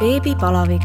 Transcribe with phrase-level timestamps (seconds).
[0.00, 0.82] beebipalavik.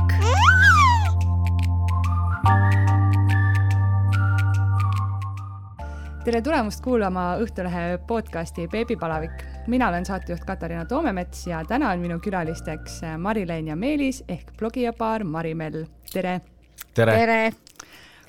[6.26, 9.32] tere tulemast kuulama Õhtulehe podcasti Beebipalavik.
[9.68, 15.24] mina olen saatejuht Katariina Toomemets ja täna on minu külalisteks Mari-Leen ja Meelis ehk blogijapaar
[15.24, 15.86] Marimell.
[16.14, 16.42] tere!
[16.94, 17.52] tere, tere!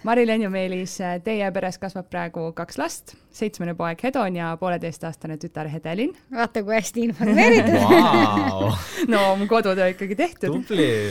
[0.06, 0.94] Mari-Len ja Meelis,
[1.24, 6.12] teie peres kasvab praegu kaks last, seitsmene poeg Hedon ja pooleteistaastane tütar Hedelin.
[6.34, 8.68] vaata, kui hästi informeeritud wow.
[9.12, 10.60] no mu kodutöö ikkagi tehtud.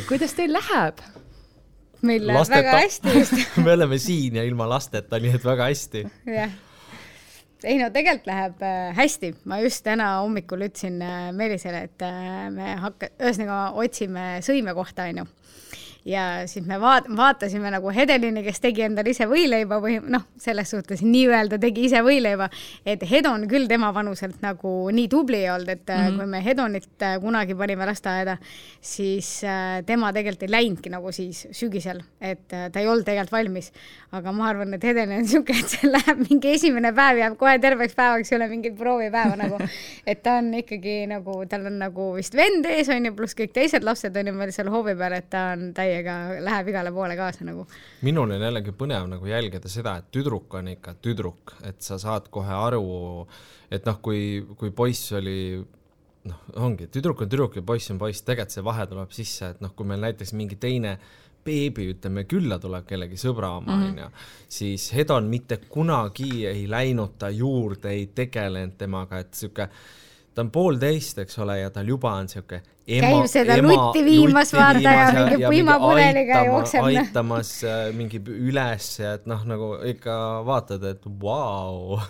[0.08, 1.04] kuidas teil läheb?
[2.02, 2.62] meil läheb Lasteta.
[2.62, 3.34] väga hästi just
[3.66, 6.06] me oleme siin ja ilma lasteta, nii et väga hästi.
[6.32, 6.56] jah.
[7.64, 12.48] ei no tegelikult läheb äh, hästi, ma just täna hommikul ütlesin äh, Meelisele, et äh,
[12.54, 15.28] me hakka-, ühesõnaga otsime sõimekohta, onju
[16.08, 20.72] ja siis me vaat-, vaatasime nagu Hedelini, kes tegi endale ise võileiba või noh, selles
[20.72, 22.48] suhtes nii-öelda tegi ise võileiba,
[22.88, 26.18] et Hedon küll tema vanuselt nagu nii tubli ei olnud, et mm -hmm.
[26.18, 28.38] kui me Hedonit äh, kunagi panime lasteaeda,
[28.82, 33.72] siis äh, tema tegelikult ei läinudki nagu siis sügisel, et ta ei olnud tegelikult valmis.
[34.12, 37.60] aga ma arvan, et Hedel on niisugune, et see läheb mingi esimene päev jääb kohe
[37.60, 39.58] terveks päevaks, ei ole mingit proovipäeva nagu,
[40.08, 43.52] et ta on ikkagi nagu, tal on nagu vist vend ees on ju, pluss kõik
[43.52, 46.92] teised lapsed on ju meil seal hoovi peal, et ta on täiega täiega läheb igale
[46.94, 47.66] poole kaasa nagu.
[48.06, 52.30] minul on jällegi põnev nagu jälgida seda, et tüdruk on ikka tüdruk, et sa saad
[52.34, 53.28] kohe aru,
[53.72, 55.58] et noh, kui, kui poiss oli
[56.28, 59.64] noh, ongi, tüdruk on tüdruk ja poiss on poiss, tegelikult see vahe tuleb sisse, et
[59.64, 60.98] noh, kui meil näiteks mingi teine
[61.48, 63.94] beebi, ütleme, külla tuleb kellegi sõbra oma, mhm.
[63.94, 64.10] onju,
[64.52, 69.70] siis Hedon mitte kunagi ei läinud ta juurde, ei tegelenud temaga, et sihuke
[70.38, 74.04] ta on poolteist, eks ole, ja tal juba on sihuke ema, käib seda ema, lutti
[74.06, 76.86] viimas, vaata ja mingi piimapudeliga jookseb.
[76.92, 82.06] Aitamas äh, mingi üles ja et noh, nagu ikka vaatad, et vau wow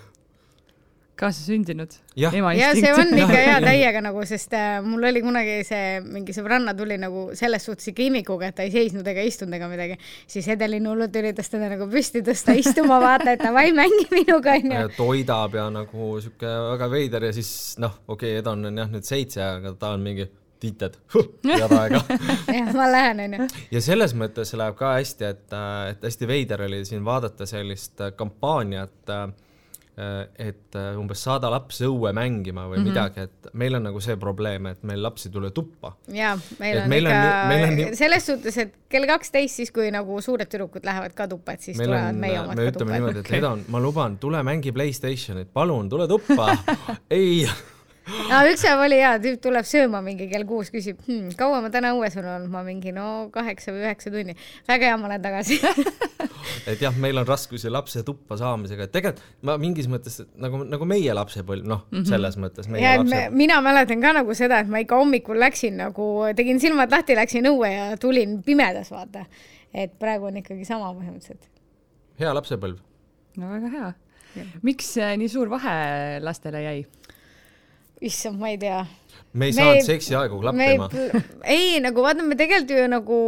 [1.17, 1.95] kaasasündinud.
[2.15, 6.35] ja, ja see on ikka hea täiega nagu, sest äh, mul oli kunagi see mingi
[6.35, 9.99] sõbranna tuli nagu selles suhtes ikka imikuga, et ta ei seisnud ega istunud ega midagi,
[10.29, 14.83] siis Edelin hullult üritas teda nagu püsti tõsta istuma, vaata, et davai, mängi minuga onju.
[14.97, 17.51] toidab ja nagu sihuke väga veider ja siis
[17.81, 20.27] noh, okei okay,, Edon on jah nüüd seitse, aga ta on mingi
[20.61, 23.49] tiited, head aega jah, ma lähen, onju.
[23.73, 28.01] ja selles mõttes läheb ka hästi, et, äh, et hästi veider oli siin vaadata sellist
[28.01, 29.33] äh, kampaaniat Äh,
[29.97, 32.89] et äh, umbes saada laps õue mängima või mm -hmm.
[32.91, 35.95] midagi, et meil on nagu see probleem, et meil laps ei tule tuppa.
[36.13, 37.95] jaa, meil on meil ikka, on nii...
[37.97, 41.77] selles suhtes, et kell kaksteist, siis kui nagu suured tüdrukud lähevad ka tuppa, et siis
[41.77, 42.85] meil tulevad on, meie omad me ka tuppa.
[42.85, 46.53] me ütleme niimoodi, et Hedon, ma luban, tule mängi Playstationit, palun, tule tuppa
[47.09, 47.47] ei
[48.31, 51.71] no üks päev oli hea, tüüp tuleb sööma mingi kell kuus, küsib hm,, kaua ma
[51.73, 54.35] täna õues olen olnud, ma mingi no kaheksa või üheksa tunni.
[54.67, 55.59] väga hea, ma lähen tagasi
[56.71, 60.87] et jah, meil on raskusi lapse tuppa saamisega, et tegelikult ma mingis mõttes nagu, nagu
[60.89, 62.69] meie lapsepõlv, noh mm -hmm., selles mõttes.
[62.71, 63.13] ja, et lapse...
[63.15, 67.15] me, mina mäletan ka nagu seda, et ma ikka hommikul läksin nagu, tegin silmad lahti,
[67.17, 69.25] läksin õue ja tulin pimedas, vaata.
[69.73, 71.49] et praegu on ikkagi sama põhimõtteliselt.
[72.19, 72.79] hea lapsepõlv.
[73.37, 73.93] no väga hea.
[74.61, 76.85] miks nii suur vahe lastele jäi?
[78.01, 78.85] Issand, ma ei tea.
[79.33, 80.89] me ei me saanud seksiaegu klappima.
[81.43, 83.19] ei, nagu vaata, me tegelikult ju nagu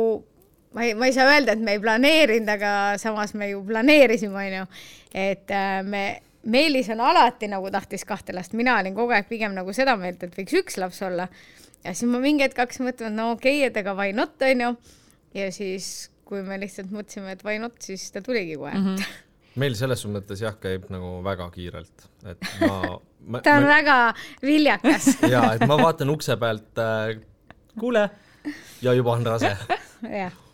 [0.73, 2.71] ma ei, ma ei saa öelda, et me ei planeerinud, aga
[3.01, 4.65] samas me ju planeerisime, onju.
[5.13, 6.03] et äh, me,
[6.49, 10.23] Meelis on alati nagu tahtis kahte last, mina olin kogu aeg pigem nagu seda meelt,
[10.23, 11.27] et võiks üks laps olla.
[11.83, 14.37] ja siis ma mingi hetk hakkasin mõtlema, et no okei okay,, et ega why not,
[14.41, 14.75] onju.
[15.37, 18.85] ja siis, kui me lihtsalt mõtlesime, et why not, siis ta tuligi kohe mm.
[18.85, 19.17] -hmm
[19.59, 23.97] meil selles mõttes jah, käib nagu väga kiirelt, et ma, ma ta on ma, väga
[24.45, 25.13] viljakas.
[25.33, 27.15] Ja, et ma vaatan ukse pealt äh,,
[27.79, 28.09] kuule,
[28.85, 29.55] ja juba on rase.
[30.21, 30.45] Jah.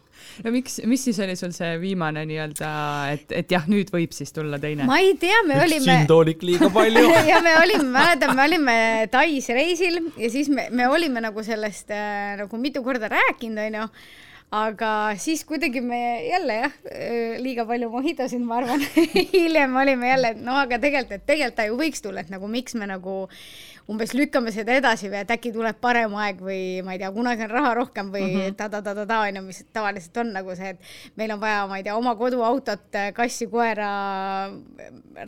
[0.44, 2.70] No miks, mis siis oli sul see viimane nii-öelda,
[3.14, 4.84] et, et jah, nüüd võib siis tulla teine?
[4.84, 5.86] ma ei tea, me Üks olime.
[5.86, 7.04] džinntoonik liiga palju.
[7.30, 8.76] Ja me olime, mäletan, me olime
[9.14, 13.88] Tais reisil ja siis me, me olime nagu sellest äh, nagu mitu korda rääkinud, onju
[14.52, 16.76] aga siis kuidagi me jälle jah,
[17.42, 18.84] liiga palju mojitosid, ma arvan
[19.34, 22.48] hiljem olime jälle, et no aga tegelikult, et tegelikult ta ju võiks tulla, et nagu
[22.52, 23.24] miks me nagu
[23.92, 27.46] umbes lükkame seda edasi või et äkki tuleb parem aeg või ma ei tea, kunagi
[27.46, 28.56] on raha rohkem või -hmm.
[28.58, 31.98] ta-ta-ta-ta-ta on ju, mis tavaliselt on nagu see, et meil on vaja, ma ei tea,
[31.98, 33.90] oma koduautot, kassi, koera,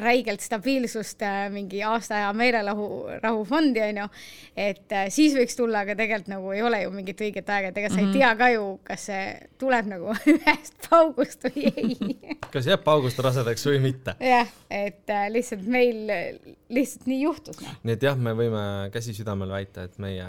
[0.01, 1.21] räigelt stabiilsust,
[1.53, 2.87] mingi aasta aja meelerahu,
[3.21, 4.07] rahufondi on ju.
[4.55, 7.77] et äh, siis võiks tulla, aga tegelikult nagu ei ole ju mingit õiget aega, et
[7.77, 8.17] ega sa ei mhm.
[8.17, 9.23] tea ka ju, kas see
[9.61, 11.97] tuleb nagu ühest paugust või ei.
[12.53, 14.17] Kas jääb paugust rasedaks või mitte.
[14.23, 16.05] jah, et äh, lihtsalt meil
[16.73, 17.75] lihtsalt nii juhtus no..
[17.87, 18.63] nii et jah, me võime
[18.93, 20.27] käsi südamel väita, et meie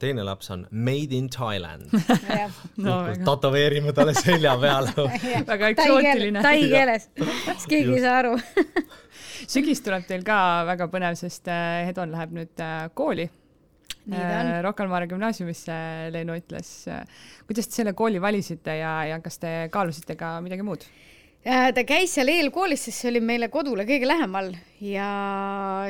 [0.00, 1.82] teine laps on made in Thailand.
[2.80, 4.92] No, tätoveerime talle selja peale.
[5.46, 6.42] Väga eksootiline.
[6.42, 8.32] tai keeles, siis keegi ei saa aru?
[9.50, 13.28] Sügis tuleb teil ka väga põnev, sest äh, Hedon läheb nüüd äh, kooli.
[14.64, 15.76] Rocca al Mare gümnaasiumisse,
[16.14, 16.72] Leenu ütles.
[17.46, 20.86] kuidas te selle kooli valisite ja, ja kas te kaalusite ka midagi muud?
[21.44, 24.50] Ja ta käis seal eelkoolis, sest see oli meile kodule kõige lähemal
[24.84, 25.06] ja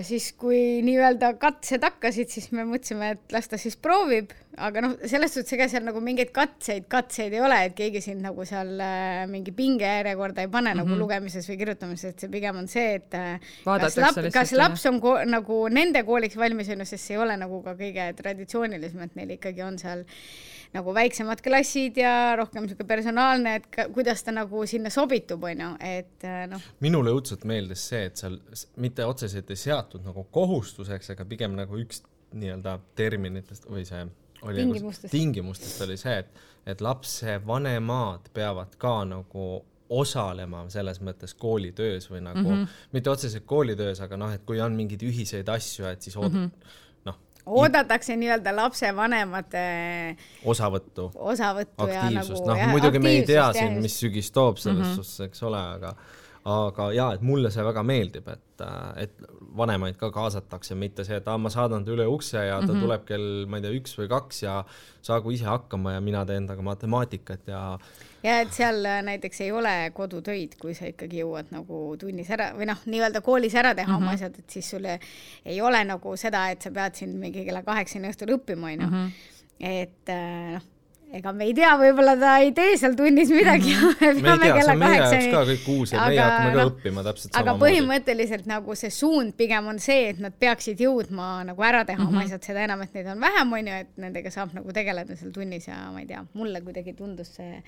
[0.06, 4.31] siis, kui nii-öelda katsed hakkasid, siis me mõtlesime, et las ta siis proovib,
[4.62, 8.23] aga noh, selles suhtes ega seal nagu mingeid katseid, katseid ei ole, et keegi sind
[8.23, 10.82] nagu seal äh, mingi pingejärjekorda ei pane mm -hmm.
[10.85, 11.00] nagu Mhm.
[11.02, 14.56] lugemises või kirjutamises, et see pigem on see, et äh, kas, Vaadatakse lap, kas on
[14.56, 14.62] ju.
[14.62, 17.75] laps on ko nagu nende kooliks valmis on ju, sest see ei ole nagu ka
[17.75, 20.05] kõige traditsioonilisem, et neil ikkagi on seal
[20.75, 25.65] nagu väiksemad klassid ja rohkem niisugune personaalne, et ka, kuidas ta nagu sinna sobitub, on
[25.65, 28.39] ju, et äh, noh, minule õudselt meeldis see, et seal
[28.83, 34.05] mitte otseselt ei seatud nagu kohustuseks, aga pigem nagu üks nii-öelda terminitest või see
[34.47, 35.09] oli Tingimustest.
[35.09, 39.49] nagu, tingimustest oli see, et, et lapsevanemad peavad ka nagu
[39.91, 42.77] osalema selles mõttes koolitöös või nagu mm, -hmm.
[42.93, 46.51] mitte otseselt koolitöös, aga noh, et kui on mingeid ühiseid asju, et siis mm -hmm.
[47.50, 49.64] Oodatakse nii-öelda lapsevanemate
[50.44, 54.87] osavõttu osavõttu ja aktiivsust nagu noh muidugi me ei tea siin mis sügis toob selles
[54.87, 54.93] mm.
[54.93, 55.02] -hmm.
[55.02, 55.94] suhtes eks ole aga
[56.45, 58.63] aga jaa et mulle see väga meeldib et
[58.97, 59.13] et
[59.57, 62.67] vanemaid ka kaasatakse mitte see et aa ma saadan ta üle ukse ja ta mm
[62.69, 62.77] Mhm.
[62.77, 62.81] -hmm.
[62.85, 64.65] tuleb kell ma ei tea üks või kaks ja
[65.03, 67.79] saagu ise hakkama ja mina teen temaga matemaatikat ja
[68.23, 72.51] ja et seal äh, näiteks ei ole kodutöid, kui sa ikkagi jõuad nagu tunnis ära
[72.57, 74.01] või noh, nii-öelda koolis ära teha mm -hmm.
[74.01, 74.07] Mhm.
[74.09, 74.99] oma asjad, et siis sul ei-
[75.45, 78.87] ei ole nagu seda, et sa pead siin mingi kella kaheksani õhtul õppima, onju.
[78.87, 79.09] Mhm.
[79.61, 80.63] et äh, noh,
[81.11, 83.95] ega me ei tea, võib-olla ta ei tee seal tunnis midagi mm.
[84.01, 84.21] -hmm.
[84.23, 86.59] me ei tea see on meie jaoks ka kõik uus ja meie Aga hakkame ka
[86.61, 90.83] noh, õppima täpselt aga samamoodi põhimõtteliselt nagu see suund pigem on see, et nad peaksid
[90.87, 92.21] jõudma nagu ära teha mm -hmm.
[92.21, 95.17] oma asjad, seda enam, et neid on vähem, on ju, et nendega saab nagu tegeleda
[95.17, 97.62] seal tunnis ja ma ei tea, mulle kuidagi tundus see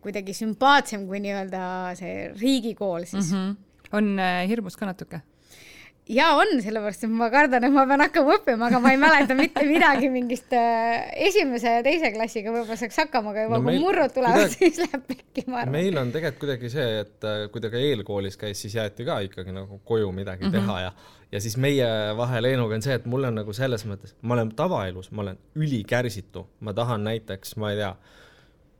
[0.00, 1.64] kuidagi sümpaatsem kui nii-öelda
[1.98, 3.36] see riigikool siis mm.
[3.36, 3.50] -hmm.
[3.50, 3.96] Mhm.
[3.96, 5.20] on äh, hirmus ka natuke?
[6.10, 9.36] Ja on, sellepärast et ma kardan, et ma pean hakkama õppima, aga ma ei mäleta
[9.38, 13.66] mitte midagi mingist äh, esimese ja teise klassiga võib-olla saaks hakkama, aga juba No no,
[13.68, 15.72] kui meil- murrud tulevad kuidagi- siis läheb pekki, ma arvan.
[15.76, 19.20] meil on tegelikult kuidagi see, et äh, kui ta ka eelkoolis käis, siis jäeti ka
[19.28, 20.66] ikkagi nagu koju midagi mm -hmm.
[20.66, 20.92] teha ja
[21.32, 21.86] ja siis meie
[22.18, 25.38] vahe Leenuga on see, et mul on nagu selles mõttes, ma olen tavaelus, ma olen
[25.54, 27.92] ülikärsitu, ma tahan näiteks, ma ei tea,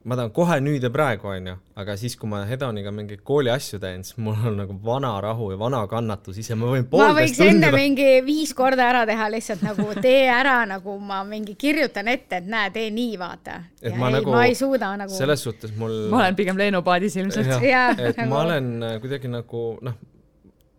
[0.09, 1.53] ma tahan kohe nüüd ja praegu, onju,
[1.83, 5.51] aga siis, kui ma Hedoniga mingeid kooli asju teen, siis mul on nagu vana rahu
[5.53, 9.27] ja vana kannatus ise, ma võin ma võiks enne tundi mingi viis korda ära teha
[9.35, 13.59] lihtsalt nagu tee ära, nagu ma mingi kirjutan ette, et näe, tee nii, vaata.
[13.83, 15.13] Et ja ma ei, nagu- ma ei suuda nagu.
[15.13, 17.53] selles suhtes mul ma olen pigem Leenu paadis ilmselt.
[17.61, 20.01] et nagu- ma olen äh, kuidagi nagu noh,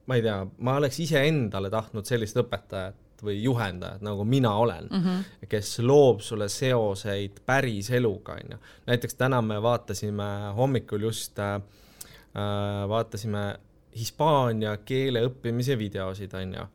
[0.08, 5.04] ma ei tea, ma oleks iseendale tahtnud sellist õpetajat või juhendajat, nagu mina olen mm,
[5.04, 5.48] -hmm.
[5.50, 8.58] kes loob sulle seoseid päris eluga, onju.
[8.86, 10.24] näiteks täna me vaatasime
[10.56, 13.60] hommikul just äh, äh, vaatasime
[13.96, 16.66] hispaania keele õppimise videosid, onju.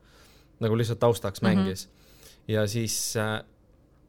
[0.59, 1.49] nagu lihtsalt taustaks Mhm.
[1.49, 1.91] mängis mm.
[1.91, 2.53] -hmm.
[2.53, 3.43] ja siis äh,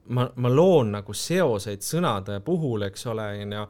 [0.08, 3.66] ma, ma loon nagu seoseid sõnade puhul, eks ole, onju,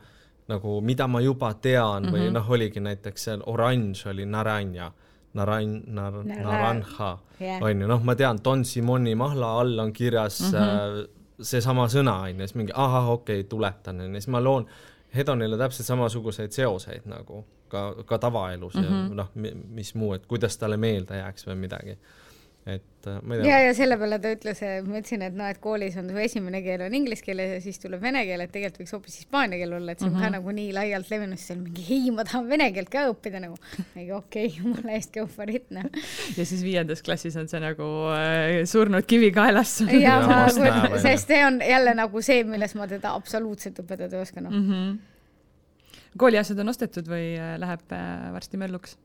[0.48, 2.12] nagu mida ma juba tean mm -hmm.
[2.12, 4.92] või noh, oligi näiteks seal oranž oli naranja,
[5.34, 7.62] naran-, nar-, Nara- naranja Jah.
[7.62, 11.08] onju, noh, ma tean, Don Simoni mahla all on kirjas mm -hmm.
[11.42, 14.66] seesama sõna onju, siis mingi ahah, okei okay,, tuletan onju, siis ma loon
[15.14, 19.08] Hedonile täpselt samasuguseid seoseid nagu ka, ka tavaelus mm -hmm.
[19.08, 19.28] ja noh,
[19.68, 21.98] mis muu, et kuidas talle meelde jääks või midagi.
[22.68, 25.48] Et äh, ma ei ja, tea, ja selle peale ta ütles, ma ütlesin, et noh,
[25.48, 28.52] et koolis on su esimene keel on inglise keel ja siis tuleb vene keel, et
[28.52, 30.34] tegelikult võiks hoopis hispaania keel olla, et see on mm -hmm.
[30.34, 33.40] ka nagu nii laialt levinud, siis oli mingi ei, ma tahan vene keelt ka õppida
[33.44, 33.56] nagu.
[33.94, 35.88] mingi okei okay,, jumala eest, go for it noh.
[36.36, 39.80] ja siis viiendas klassis on see nagu äh, surnud kivi kaelas.
[39.88, 41.02] ja Jaa, ma vast näeb, kujutan, onju.
[41.08, 44.70] sest see on jälle nagu see, milles ma teda absoluutselt õpetada ei oska noh mm.
[44.70, 46.16] -hmm.
[46.18, 48.98] kooliasjad on ostetud või äh, läheb äh, varsti mölluks?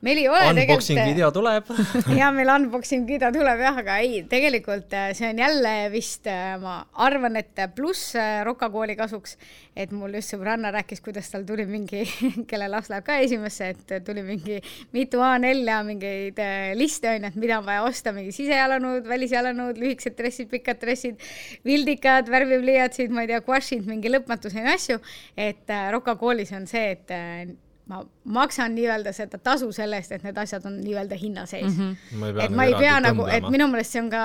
[0.00, 1.70] Meil ei ole unboxing tegelikult video tuleb.
[2.20, 6.28] Ja meil unboxing video tuleb jah, aga ei, tegelikult äh, see on jälle vist,
[6.62, 9.36] ma arvan, et pluss äh, Roka kooli kasuks,
[9.76, 12.02] et mul just sõbranna rääkis, kuidas tal tuli mingi,
[12.50, 14.60] kelle laps läheb ka esimesse, et tuli mingi
[14.96, 19.80] mitu A4 mingeid äh, liste on ju, et mida on vaja osta, mingi sisejalanõud, välisjalanõud,
[19.80, 21.20] lühikesed dressid, pikad dressid,
[21.68, 25.02] vildikad, värvipliiatsid, ma ei tea, guašid, mingi lõpmatuseni asju,
[25.36, 27.50] et äh, Roka koolis on see, et äh,
[27.90, 28.00] ma
[28.38, 31.96] maksan nii-öelda seda tasu selle eest, et need asjad on nii-öelda hinna sees mm.
[32.14, 32.18] -hmm.
[32.20, 34.24] ma ei pea et ma ei pea nagu, et minu meelest see on ka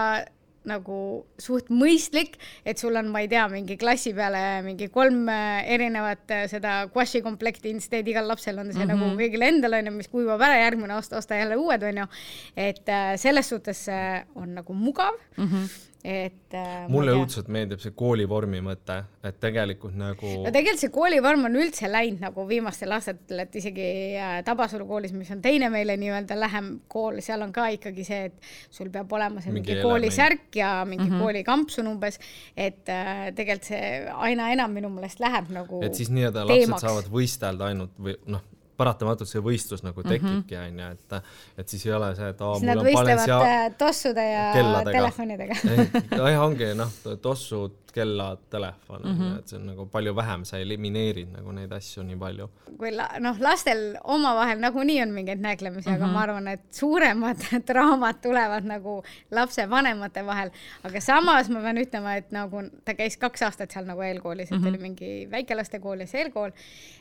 [0.66, 0.98] nagu
[1.42, 6.34] suht mõistlik, et sul on, ma ei tea, mingi klassi peale mingi kolm äh, erinevat
[6.34, 9.04] äh, seda guaši komplekti, siis teed igal lapsel on see mm -hmm.
[9.06, 12.08] nagu kõigil endal onju, mis kuivab ära, järgmine aasta osta jälle uued onju.
[12.58, 15.46] et äh, selles suhtes see on nagu mugav mm.
[15.46, 20.94] -hmm et äh, mulle õudselt meeldib see koolivormi mõte, et tegelikult nagu no tegelikult see
[20.94, 23.88] koolivorm on üldse läinud nagu viimastel aastatel, et isegi
[24.22, 28.30] äh, Tabasalu koolis, mis on teine meile nii-öelda lähem kool, seal on ka ikkagi see,
[28.30, 31.26] et sul peab olema see Mingi mingi, koolisärk ja mingi mm -hmm.
[31.26, 32.22] koolikampsun umbes,
[32.54, 33.94] et äh, tegelikult see
[34.30, 38.46] aina enam minu meelest läheb nagu et siis nii-öelda lapsed saavad võistelda ainult või noh,
[38.78, 41.18] paratamatult see võistlus nagu tekibki, onju, et
[41.62, 44.98] et siis ei ole see, et aa, mul on Balenciaga äh, tossude ja kelladega.
[45.00, 45.60] telefonidega.
[46.20, 46.92] jah, ongi noh,
[47.24, 49.22] tossud, kellad, telefon mm, Mhm.
[49.22, 49.40] -hmm.
[49.40, 52.50] et see on nagu palju vähem, sa elimineerid nagu neid asju nii palju.
[52.78, 56.04] kui la, noh, lastel omavahel nagunii on mingeid näklemisi mm, -hmm.
[56.04, 57.38] aga ma arvan, et suuremad
[57.70, 60.52] draamad tulevad nagu lapsevanemate vahel,
[60.84, 64.58] aga samas ma pean ütlema, et nagu ta käis kaks aastat seal nagu eelkoolis, et
[64.58, 64.70] mm -hmm.
[64.70, 66.52] oli mingi väikelastekool ja siis eelkool,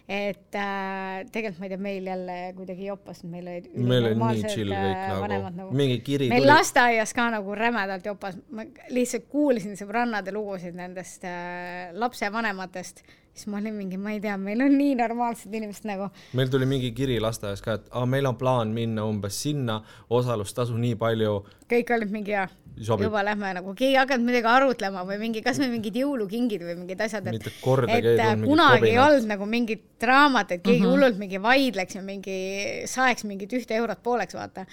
[0.09, 4.45] et äh, tegelikult ma ei tea, meil jälle kuidagi jopas, meil olid meil oli nii
[4.53, 8.67] chill äh, kõik vanemad nagu, mingi kiri meil tuli, lasteaias ka nagu rämedalt jopas, ma
[8.91, 14.63] lihtsalt kuulsin sõbrannade lugusid nendest äh, lapsevanematest, siis ma olin mingi, ma ei tea, meil
[14.63, 18.37] on nii normaalsed inimesed nagu, meil tuli mingi kiri lasteaias ka, et aa, meil on
[18.41, 19.81] plaan minna umbes sinna,
[20.15, 22.47] osalustasu nii palju, kõik olid mingi ja
[22.81, 23.09] sobib.
[23.09, 26.77] juba lähme nagu, keegi ei hakanud midagi arutlema või mingi, kas või mingid jõulukingid või
[26.83, 30.95] mingid asjad, et et äh, kunagi ei olnud nagu mingit draamat, et keegi mm -hmm.
[30.95, 32.39] hullult mingi vaidleks ja mingi
[32.91, 34.67] saeks mingit ühte eurot pooleks, vaata.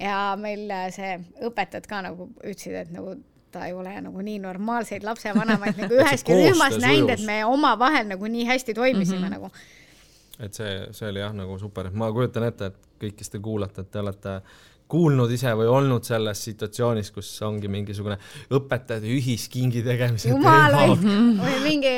[0.00, 3.18] ja meil äh, see õpetajad ka nagu ütlesid, et nagu
[3.52, 8.30] ta ei ole nagu nii normaalseid lapsevanemaid nagu üheski rühmas näinud, et me omavahel nagu
[8.30, 9.30] nii hästi toimisime mm -hmm.
[9.30, 9.50] nagu.
[10.40, 13.80] et see, see oli jah nagu super, ma kujutan ette, et kõik, kes te kuulate,
[13.80, 14.40] et te olete
[14.90, 18.16] kuulnud ise või olnud selles situatsioonis, kus ongi mingisugune
[18.50, 21.92] õpetajate ühiskingi tegemise jumal hoidku, või mingi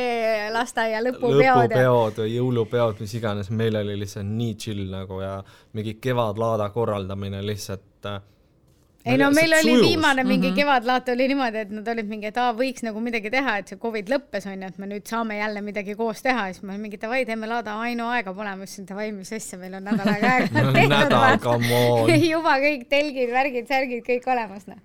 [0.53, 5.39] lasteaia lõpupeod ja lõpupeod või jõulupeod, mis iganes, meil oli lihtsalt nii chill nagu ja
[5.73, 8.21] mingi kevadlaada korraldamine lihtsalt äh,
[9.05, 9.87] ei no meil oli sujus.
[9.87, 10.57] viimane mingi mm -hmm.
[10.57, 13.79] kevadlaat oli niimoodi, et nad olid mingi, et aa, võiks nagu midagi teha, et see
[13.83, 17.01] Covid lõppes onju, et me nüüd saame jälle midagi koos teha, siis ma olin mingi
[17.03, 20.13] davai, teeme laada, ai no aega pole, ma ütlesin davai, mis asja, meil on nädal
[20.15, 20.63] aega aega
[20.97, 22.15] nädal, come on.
[22.35, 24.79] juba kõik telgid, värgid, särgid kõik olemas noh.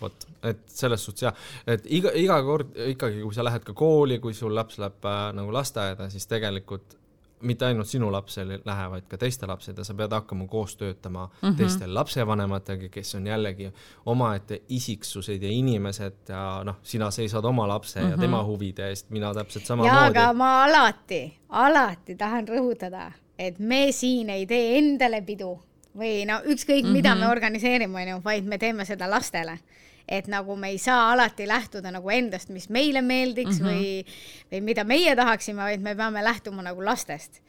[0.00, 4.18] vot, et selles suhtes jah, et iga, iga kord ikkagi, kui sa lähed ka kooli,
[4.18, 6.96] kui sul laps läheb äh, nagu lasteaeda, siis tegelikult
[7.44, 10.76] mitte ainult sinu laps ei lähe, vaid ka teiste lapsed ja sa pead hakkama koos
[10.76, 11.56] töötama mm -hmm.
[11.56, 13.72] teiste lapsevanematega, kes on jällegi
[14.06, 18.10] omaette isiksused ja inimesed ja noh, sina seisad oma lapse mm -hmm.
[18.10, 20.32] ja tema huvide eest, mina täpselt samamoodi aga.
[20.32, 25.58] ma alati, alati tahan rõhutada, et me siin ei tee endale pidu
[25.96, 26.92] või no ükskõik mm, -hmm.
[26.92, 29.58] mida me organiseerime, onju, vaid me teeme seda lastele
[30.08, 33.70] et nagu me ei saa alati lähtuda nagu endast, mis meile meeldiks mm -hmm.
[33.70, 37.40] või, või mida meie tahaksime, vaid me peame lähtuma nagu lastest.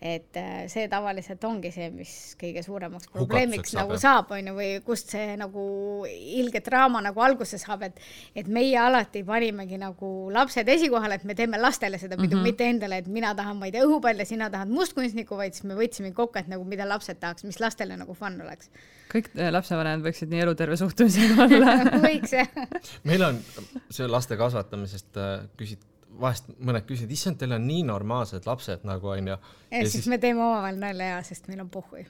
[0.00, 4.68] Et äh, see tavaliselt ongi see, mis kõige suuremaks probleemiks saab, nagu saab, onju, või
[4.84, 5.64] kust see nagu
[6.08, 8.00] ilge draama nagu alguse saab, et
[8.34, 12.48] et meie alati panimegi nagu lapsed esikohale, et me teeme lastele seda pidu mm, -hmm.
[12.48, 15.76] mitte endale, et mina tahan, ma ei tea, õhupalle, sina tahad mustkunstnikku, vaid siis me
[15.76, 18.72] võtsime kokku, et nagu mida lapsed tahaks, mis lastele nagu fun oleks.
[19.12, 21.76] kõik äh, lapsevanemad võiksid nii eluterve suhtumisega olla.
[22.08, 22.48] võiks jah.
[23.10, 23.44] meil on
[23.90, 25.84] see laste kasvatamisest äh, küsid,
[26.20, 29.36] vahest mõned küsivad, issand, teil on nii normaalsed lapsed nagu onju.
[29.70, 32.04] ja siis me teeme omavahel nalja ja, sest meil on pohhui.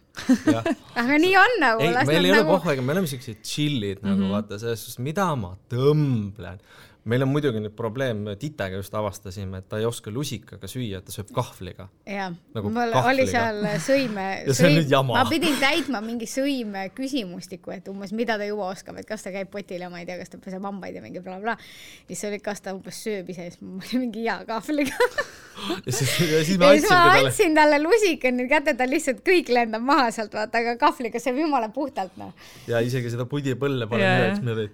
[0.98, 1.84] aga nii on nagu.
[1.84, 2.54] ei, meil ei ole nagu...
[2.54, 4.22] pohhu, ega me oleme siuksed chill'id mm -hmm.
[4.24, 6.62] nagu vaata selles suhtes, mida ma tõmblen.
[7.10, 11.14] Meil on muidugi nüüd probleem, Titega just avastasime, et ta ei oska lusikaga süüa, ta
[11.14, 11.88] sööb kahvliga.
[12.06, 13.10] jah Nagu mul kahvliga.
[13.10, 14.26] oli seal sõime
[14.94, 15.16] jama.
[15.18, 19.34] ma pidin täitma mingi sõime küsimustiku, et umbes mida ta juba oskab, et kas ta
[19.34, 21.70] käib potil ja ma ei tea, kas ta peseb hambaid ja mingi blablabla bla..
[22.08, 25.10] siis oli, kas ta umbes sööb ise, siis ma olin mingi jaa kahvliga.
[25.86, 29.50] ja siis, ja siis ma andsimegi talle, andsin talle lusika nüüd kätte, ta lihtsalt kõik
[29.54, 32.34] lendab maha sealt, vaata, aga kahvliga sööb jumala puhtalt noh.
[32.70, 34.70] ja isegi seda pudipõlle pole yeah., siis me olime,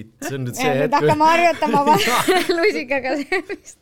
[0.00, 0.94] it, see on nüüd see ja hetk.
[0.98, 1.84] hakkame harjutama
[2.58, 3.78] lusikaga söömist.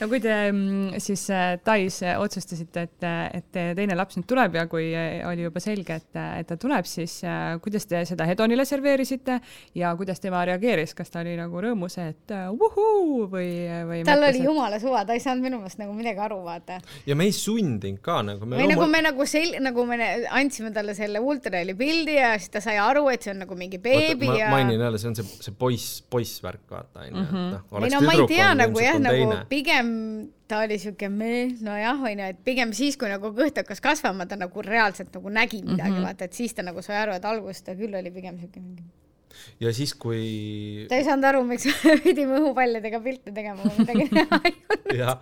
[0.00, 3.06] No kui te mm, siis äh, Tais äh, otsustasite, et,
[3.38, 6.56] et teie teine laps nüüd tuleb ja kui äh, oli juba selge, et, et ta
[6.60, 9.38] tuleb, siis äh, kuidas te seda Hedonile serveerisite
[9.78, 13.50] ja kuidas tema reageeris, kas ta oli nagu rõõmus, et äh, vuhuu või,
[13.88, 16.80] või tal oli jumala suva, ta ei saanud minu meelest nagu midagi aru, vaata.
[17.06, 18.48] ja me ei sundinud ka nagu.
[18.50, 19.98] või nagu me nagu sel-, nagu me
[20.30, 23.80] andsime talle selle ultraheli pildi ja siis ta sai aru, et see on nagu mingi
[23.82, 24.50] beebi ma ja.
[24.54, 27.26] mainin jälle, see on see, see poiss, poissvärk, vaata onju.
[27.84, 29.83] ei no ma ei tea nagu jah, nagu pigem
[30.48, 34.38] ta oli siuke meh, nojah, onju, et pigem siis, kui nagu kõht hakkas kasvama, ta
[34.40, 36.06] nagu reaalselt nagu nägi midagi mm, -hmm.
[36.08, 38.84] vaata, et siis ta nagu sai aru, et alguses ta küll oli pigem siuke mingi.
[39.60, 44.08] ja siis, kui ta ei saanud aru, miks me pidime õhupallidega pilte tegema, kui midagi
[44.18, 44.96] teha ei olnud.
[44.98, 45.18] ja,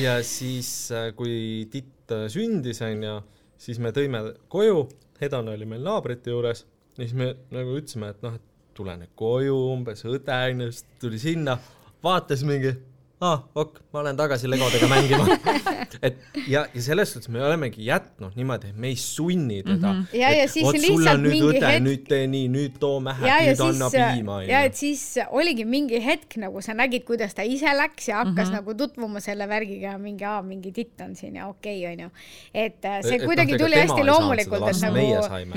[0.00, 3.22] ja siis, kui Titt äh, sündis, onju,
[3.58, 4.88] siis me tõime koju,
[5.20, 6.64] Hedon oli meil naabrite juures
[6.96, 11.18] ja siis me nagu ütlesime, et noh, et tulen koju umbes, õde onju, siis tuli
[11.20, 11.58] sinna,
[12.02, 12.72] vaatas mingi
[13.20, 15.26] aa ah,, ok, ma olen tagasi legodega mängima
[16.06, 19.98] et ja, ja selles suhtes me olemegi jätnud niimoodi, et me ei sunni teda mm.
[20.00, 20.16] -hmm.
[20.16, 21.84] ja, ja siis lihtsalt mingi õde, hetk.
[21.84, 24.38] nüüd tee nii, nüüd too mähe, nüüd siis, anna piima.
[24.48, 28.48] ja et siis oligi mingi hetk nagu sa nägid, kuidas ta ise läks ja hakkas
[28.48, 28.56] mm -hmm.
[28.56, 32.08] nagu tutvuma selle värgiga, mingi aa, mingi titt on siin ja okei okay,, onju.
[32.54, 35.04] et äh, see et, kuidagi no, tuli hästi loomulikult, et nagu,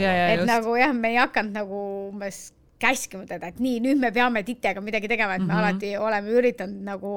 [0.03, 1.79] et nagu jah, me ei hakanud nagu
[2.09, 2.51] umbes
[2.83, 5.59] käskima teda, et nii, nüüd me peame titega midagi tegema, et me mm -hmm.
[5.59, 7.13] alati oleme üritanud nagu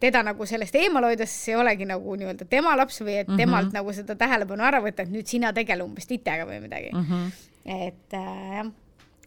[0.00, 3.28] teda nagu sellest eemal hoida, sest see ei olegi nagu nii-öelda tema laps või et
[3.28, 3.44] mm -hmm.
[3.44, 7.06] temalt nagu seda tähelepanu ära võtta, et nüüd sina tegele umbes titega või midagi mm.
[7.06, 7.32] -hmm.
[7.64, 8.70] et äh, jah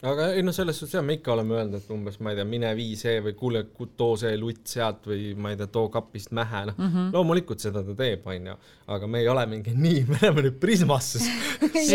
[0.02, 2.46] aga ei noh, selles suhtes jah, me ikka oleme öelnud, et umbes ma ei tea,
[2.48, 3.60] mine vii see või kuule,
[3.98, 7.12] too see lutt sealt või ma ei tea, too kapist mähe, noh mm -hmm.
[7.14, 8.56] loomulikult seda ta teeb, onju,
[8.96, 11.22] aga me ei ole mingi nii, me läheme nüüd Prismasse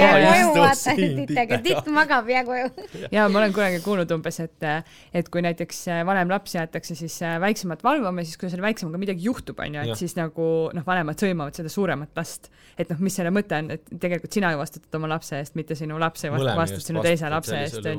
[1.67, 2.69] titt magab, jää koju
[3.11, 4.69] ja ma olen kunagi kuulnud umbes, et,
[5.13, 9.59] et kui näiteks vanem laps jäetakse siis väiksemat valvama, siis kui selle väiksemaga midagi juhtub,
[9.59, 9.99] onju, et ja.
[9.99, 12.47] siis nagu noh, vanemad sõimavad seda suuremat last.
[12.77, 15.99] et noh, mis selle mõte on, et tegelikult sina vastutad oma lapse eest, mitte sinu
[15.99, 17.96] laps ei vastuta sinu teise lapse eest, onju.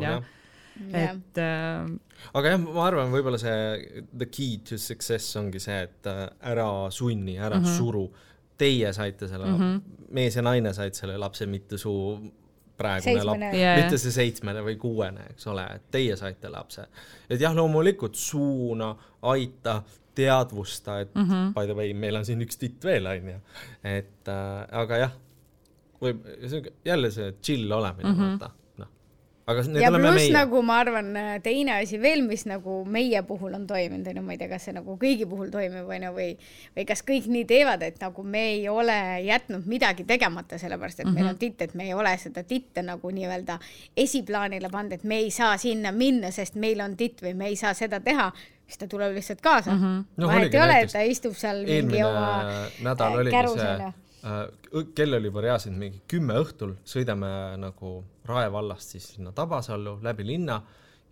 [0.95, 1.91] Et äh,
[2.39, 6.69] aga jah, ma arvan, võib-olla see the key to success ongi see, et äh, ära
[6.95, 7.79] sunni, ära mm -hmm.
[7.79, 8.09] suru.
[8.59, 9.81] Teie saite selle mm, -hmm.
[10.11, 11.93] mees ja naine said selle lapse, mitte su
[12.79, 16.87] praegune laps, mitte see seitsmene või kuuene, eks ole, et teie saite lapse.
[17.31, 19.83] et jah, loomulikult suuna, aita,
[20.15, 21.55] teadvusta, et mm -hmm.
[21.55, 23.41] by the way, meil on siin üks titt veel, onju.
[23.85, 25.13] et äh, aga jah,
[26.01, 26.23] võib,
[26.85, 28.39] jälle see chill olemine mm, -hmm.
[28.39, 28.51] vaata
[29.49, 30.33] aga ja oleme pluss meie.
[30.35, 31.07] nagu ma arvan,
[31.45, 34.75] teine asi veel, mis nagu meie puhul on toiminud, onju, ma ei tea, kas see
[34.77, 36.29] nagu kõigi puhul toimib, onju, või,
[36.77, 41.07] või kas kõik nii teevad, et nagu me ei ole jätnud midagi tegemata, sellepärast et
[41.07, 41.15] mm -hmm.
[41.15, 41.41] meil on mhm.
[41.41, 43.59] titt, et me ei ole seda titte nagu nii-öelda
[43.97, 47.57] esiplaanile pannud, et me ei saa sinna minna, sest meil on titt või me ei
[47.57, 48.33] saa seda teha
[48.69, 49.81] siis ta tuleb lihtsalt kaasa mm.
[49.81, 50.05] -hmm.
[50.17, 54.08] No, vahet ei ole, et ta istub seal mingi oma nädal oligi see Äh,
[54.95, 57.29] kell oli juba reaalselt mingi kümme õhtul, sõidame
[57.61, 57.93] nagu
[58.29, 60.59] Rae vallast siis sinna Tabasallu läbi linna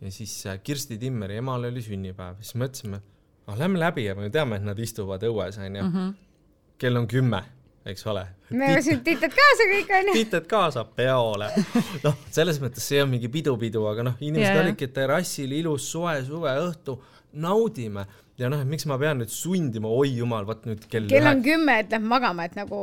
[0.00, 3.00] ja siis äh, Kirsti Timmeri emal oli sünnipäev, siis mõtlesime,
[3.46, 5.92] ah lähme läbi ja me teame, et nad istuvad õues onju mm.
[5.92, 6.14] -hmm.
[6.78, 7.42] kell on kümme,
[7.86, 8.26] eks ole.
[8.50, 10.18] me võtsime tited kaasa kõik onju.
[10.18, 11.50] tited kaasa peole.
[12.06, 14.64] noh, selles mõttes see on mingi pidu-pidu, aga noh, inimesed yeah.
[14.64, 17.00] olidki terrassil, ilus soe suveõhtu,
[17.32, 18.06] naudime
[18.40, 21.42] ja noh, et miks ma pean nüüd sundima, oi jumal, vot nüüd kell kell on
[21.44, 22.80] kümme, et lähme magama, et nagu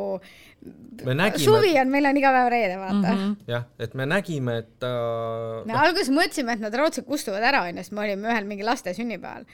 [1.03, 3.35] nägime, suvi on, meil on iga päev reede, vaata mm -hmm..
[3.51, 5.83] jah, et me nägime, et ta äh, me no.
[5.83, 9.45] alguses mõtlesime, et nad raudselt kustuvad ära, onju, sest me olime ühel mingi laste sünnipäeval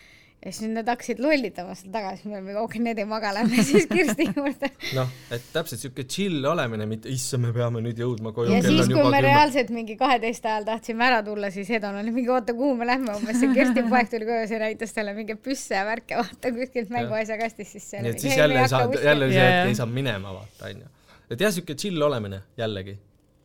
[0.45, 3.63] ja siis nad hakkasid lollitama seal taga, siis me olime, okei, need ei maga, lähme
[3.67, 4.69] siis Kirsti juurde.
[4.95, 8.53] noh, et täpselt siuke chill olemine, mitte issand, me peame nüüd jõudma koju.
[8.53, 9.21] ja siis, kui me külma.
[9.25, 13.17] reaalselt mingi kaheteist ajal tahtsime ära tulla, siis Hedon oli mingi, oota, kuhu me lähme
[13.17, 16.95] umbes, see Kirsti poeg tuli koju, see näitas talle mingeid püsse ja värke, vaata kuskilt
[16.95, 19.91] mänguasja kastist, siis see nii et siis jälle ei saa, jälle see hetk ei saa
[19.91, 20.87] minema, vaata, onju.
[21.27, 22.95] et jah, siuke chill olemine jällegi,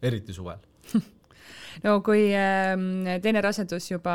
[0.02, 0.62] eriti suvel
[1.84, 2.78] no kui äh,
[3.24, 4.14] teine rasedus juba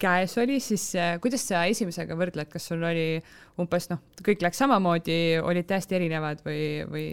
[0.00, 3.20] käes oli, siis äh, kuidas sa esimesega võrdled, kas sul oli
[3.60, 7.04] umbes noh, kõik läks samamoodi, olid täiesti erinevad või, või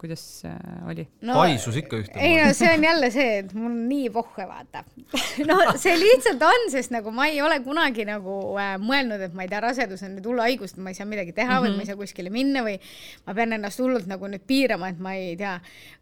[0.00, 0.56] kuidas äh,
[0.88, 1.36] oli no,?
[1.36, 2.28] paisus ikka ühtemoodi.
[2.28, 4.84] ei no see on jälle see, et mul nii pohhe, vaata
[5.50, 9.46] no see lihtsalt on, sest nagu ma ei ole kunagi nagu äh, mõelnud, et ma
[9.46, 11.68] ei tea, rasedus on nüüd hull haigus, et ma ei saa midagi teha mm -hmm.
[11.68, 11.92] või ma ei mhm.
[11.92, 12.78] saa kuskile minna või
[13.26, 15.58] ma pean ennast hullult nagu nüüd piirama, et ma ei tea,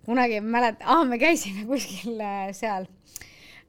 [0.06, 2.86] kunagi ei mäleta, ah, me käisime kuskil äh, seal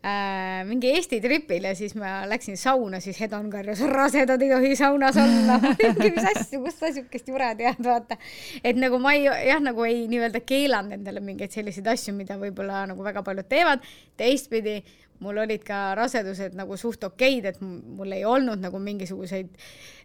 [0.05, 4.73] äh, mingi Eesti tripil ja siis ma läksin sauna, siis Hedon karjus, rasedad ei tohi
[4.79, 8.17] saunas olla mingi mis asju, kust sa siukest jure tead, vaata.
[8.63, 12.85] et nagu ma ei, jah, nagu ei nii-öelda keelanud endale mingeid selliseid asju, mida võib-olla
[12.91, 13.87] nagu väga paljud teevad.
[14.17, 14.81] teistpidi
[15.21, 20.00] mul olid ka rasedused nagu suht okeid, et mul ei olnud nagu mingisuguseid äh,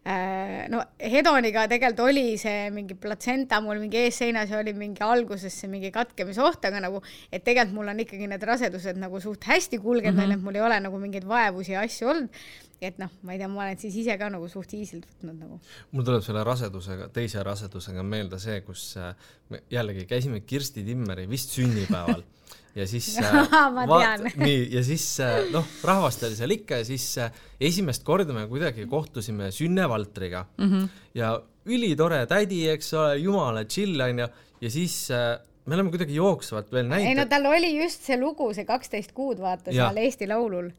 [0.70, 5.70] no hedoniga tegelikult oli see mingi platsenta mul mingi eesseinas ja oli mingi alguses see
[5.70, 7.00] mingi katkemisoht, aga nagu,
[7.32, 10.38] et tegelikult mul on ikkagi need rasedused nagu suht hästi kulgenud mm, -hmm.
[10.38, 12.46] et mul ei ole nagu mingeid vaevusi ja asju olnud
[12.80, 15.58] et noh, ma ei tea, ma olen siis ise ka nagu suht easy'lt võtnud nagu.
[15.92, 19.14] mul tuleb selle rasedusega, teise rasedusega meelde see, kus äh,
[19.50, 22.22] me jällegi käisime Kirsti Timmeri vist sünnipäeval
[22.76, 23.08] ja siis
[23.76, 24.26] ma tean.
[24.46, 28.46] nii, ja siis äh, noh, rahvast oli seal ikka ja siis äh, esimest korda me
[28.50, 30.88] kuidagi kohtusime Sünne Valtriga mm -hmm.
[31.14, 31.34] ja
[31.66, 34.28] ülitore tädi, eks ole, jumala chill onju,
[34.60, 37.08] ja siis äh, me oleme kuidagi jooksvalt veel näinud.
[37.08, 40.70] ei no tal oli just see lugu, see kaksteist kuud, vaata seal Eesti Laulul.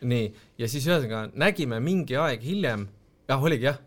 [0.00, 2.88] nii, ja siis ühesõnaga nägime mingi aeg hiljem,
[3.28, 3.78] jah, oligi jah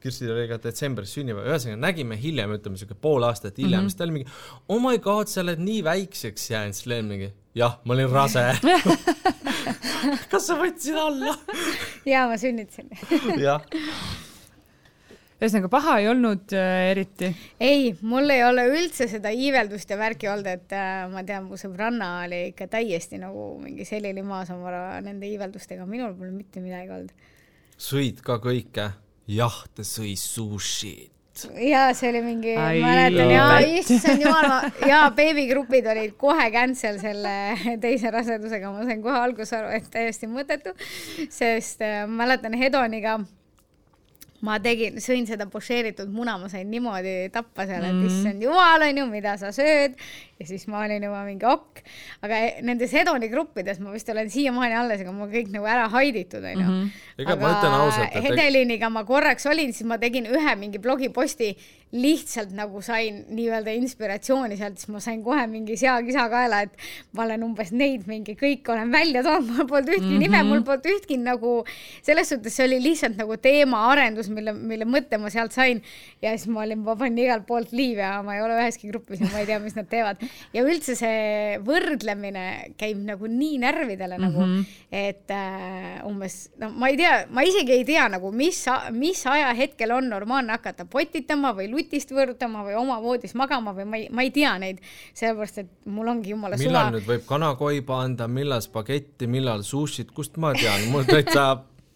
[0.00, 3.90] Kirstil oli ka detsembris sünnipäev, ühesõnaga nägime hiljem, ütleme siuke pool aastat hiljem mm, -hmm.
[3.90, 4.30] siis ta oli mingi
[4.68, 8.46] oh my god, sa oled nii väikseks jäänud, siis Len mingi jah, ma olin rase
[10.32, 11.36] kas sa võtsid alla?
[12.08, 12.90] jaa, ma sünnitasin.
[13.46, 13.64] jah
[15.40, 17.30] ühesõnaga paha ei olnud äh, eriti?
[17.64, 21.56] ei, mul ei ole üldse seda iiveldust ja värki olnud, et äh, ma tean, mu
[21.60, 26.92] sõbranna oli ikka täiesti nagu mingi selili maas oma nende iiveldustega, minul pole mitte midagi
[26.96, 27.30] olnud.
[27.80, 28.90] sõid ka kõike?
[29.28, 31.10] Jah, ta sõi sushit.
[31.56, 33.30] Ja see oli mingi, mäletan.
[33.32, 37.34] Ja issand jumal, ja beebigrupid olid kohe cancel selle
[37.84, 40.74] teise rasedusega, ma sain kohe alguses aru, et täiesti mõttetu,
[41.32, 43.20] sest äh, mäletan Hedoniga
[44.46, 48.82] ma tegin, sõin seda pošeeritud muna, ma sain niimoodi tappa seal, et mm issand jumal,
[48.86, 49.98] onju, mida sa sööd.
[50.40, 51.82] ja siis ma olin juba mingi okk.
[52.24, 56.44] aga nendes Hedoni gruppides ma vist olen siiamaani alles, aga mul kõik nagu ära haiditud,
[56.44, 56.68] onju.
[56.68, 56.88] Mhm.
[57.18, 57.52] ega ma
[58.06, 61.52] et Hedeliniga ma korraks olin, siis ma tegin ühe mingi blogiposti
[61.92, 66.84] lihtsalt nagu sain nii-öelda inspiratsiooni sealt, siis ma sain kohe mingi seakisa kaela, et
[67.18, 70.22] ma olen umbes neid mingi kõik olen välja toonud, mul polnud ühtki mm -hmm.
[70.22, 71.54] nime, mul polnud ühtki nagu,
[72.06, 75.82] selles suhtes see oli lihtsalt nagu teemaarendus, mille, mille mõtte ma sealt sain.
[76.22, 79.20] ja siis ma olin, ma panin igalt poolt liivi ja ma ei ole üheski grupis
[79.20, 80.22] ja ma ei tea, mis nad teevad.
[80.54, 84.30] ja üldse see võrdlemine käib nagu nii närvidele mm -hmm.
[84.30, 84.62] nagu, mhm.
[84.92, 89.90] et äh, umbes, no ma ei tea, ma isegi ei tea nagu, mis, mis ajahetkel
[89.90, 94.26] on normaalne hakata potitama või vutist võõrutama või oma voodis magama või ma ei, ma
[94.26, 94.82] ei tea neid,
[95.16, 96.68] sellepärast et mul ongi jumala suva.
[96.68, 101.46] millal nüüd võib kanakoiba anda, millal spagetti, millal sushit, kust ma tean, mul täitsa,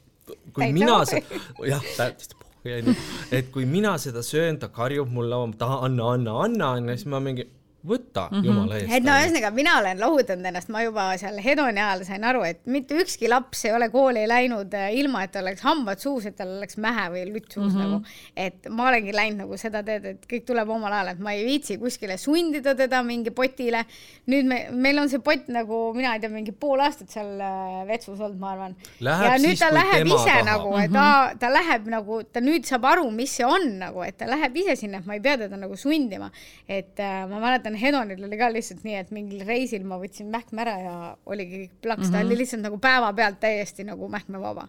[0.54, 5.82] kui täitsa mina seda, jah, täitsa et kui mina seda söön, ta karjub mulle, taha
[5.84, 7.44] anna, anna, anna, onju, siis ma mingi
[7.84, 8.46] võta mm, -hmm.
[8.46, 8.92] jumala eest.
[8.96, 12.62] et no ühesõnaga, mina olen lohutanud ennast, ma juba seal Hedoni ajal sain aru, et
[12.64, 16.36] mitte ükski laps ei ole kooli läinud äh, ilma, et tal oleks hambad suus, et
[16.38, 17.90] tal oleks mähe või lutt suus mm -hmm.
[17.92, 18.16] nagu.
[18.46, 21.44] et ma olengi läinud nagu seda teed, et kõik tuleb omal ajal, et ma ei
[21.44, 23.84] viitsi kuskile sundida teda mingi potile.
[24.26, 27.84] nüüd me, meil on see pott nagu, mina ei tea, mingi pool aastat seal äh,
[27.88, 28.76] vetsus olnud, ma arvan.
[29.00, 30.42] ja nüüd siis, ta läheb ise taha.
[30.44, 31.38] nagu, et ta, mhm.
[31.38, 34.76] ta läheb nagu, ta nüüd saab aru, mis see on nagu, et ta läheb ise
[34.76, 36.30] sinna, et ma ei pea teda nagu sundima.
[36.68, 40.30] et äh, ma mäletan, mäletan, Hedonil oli ka lihtsalt nii, et mingil reisil ma võtsin
[40.30, 42.12] mähkme ära ja oligi plaks mm, -hmm.
[42.12, 42.38] ta oli mhm.
[42.38, 44.68] lihtsalt nagu päevapealt täiesti nagu mähkmevaba.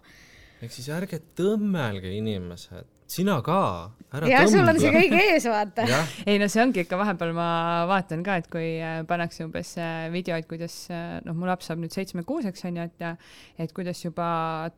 [0.62, 3.60] ehk siis ärge tõmmelge inimesed sina ka,
[4.10, 4.52] ära ja, tõmble.
[4.52, 5.84] sul on see kõik ees, vaata
[6.26, 7.48] ei no see ongi ikka vahepeal ma
[7.90, 11.78] vaatan ka, et kui äh, pannakse umbes äh, videoid, kuidas äh, noh, mu laps saab
[11.82, 13.06] nüüd seitsmekuuseks onju, et
[13.62, 14.26] et kuidas juba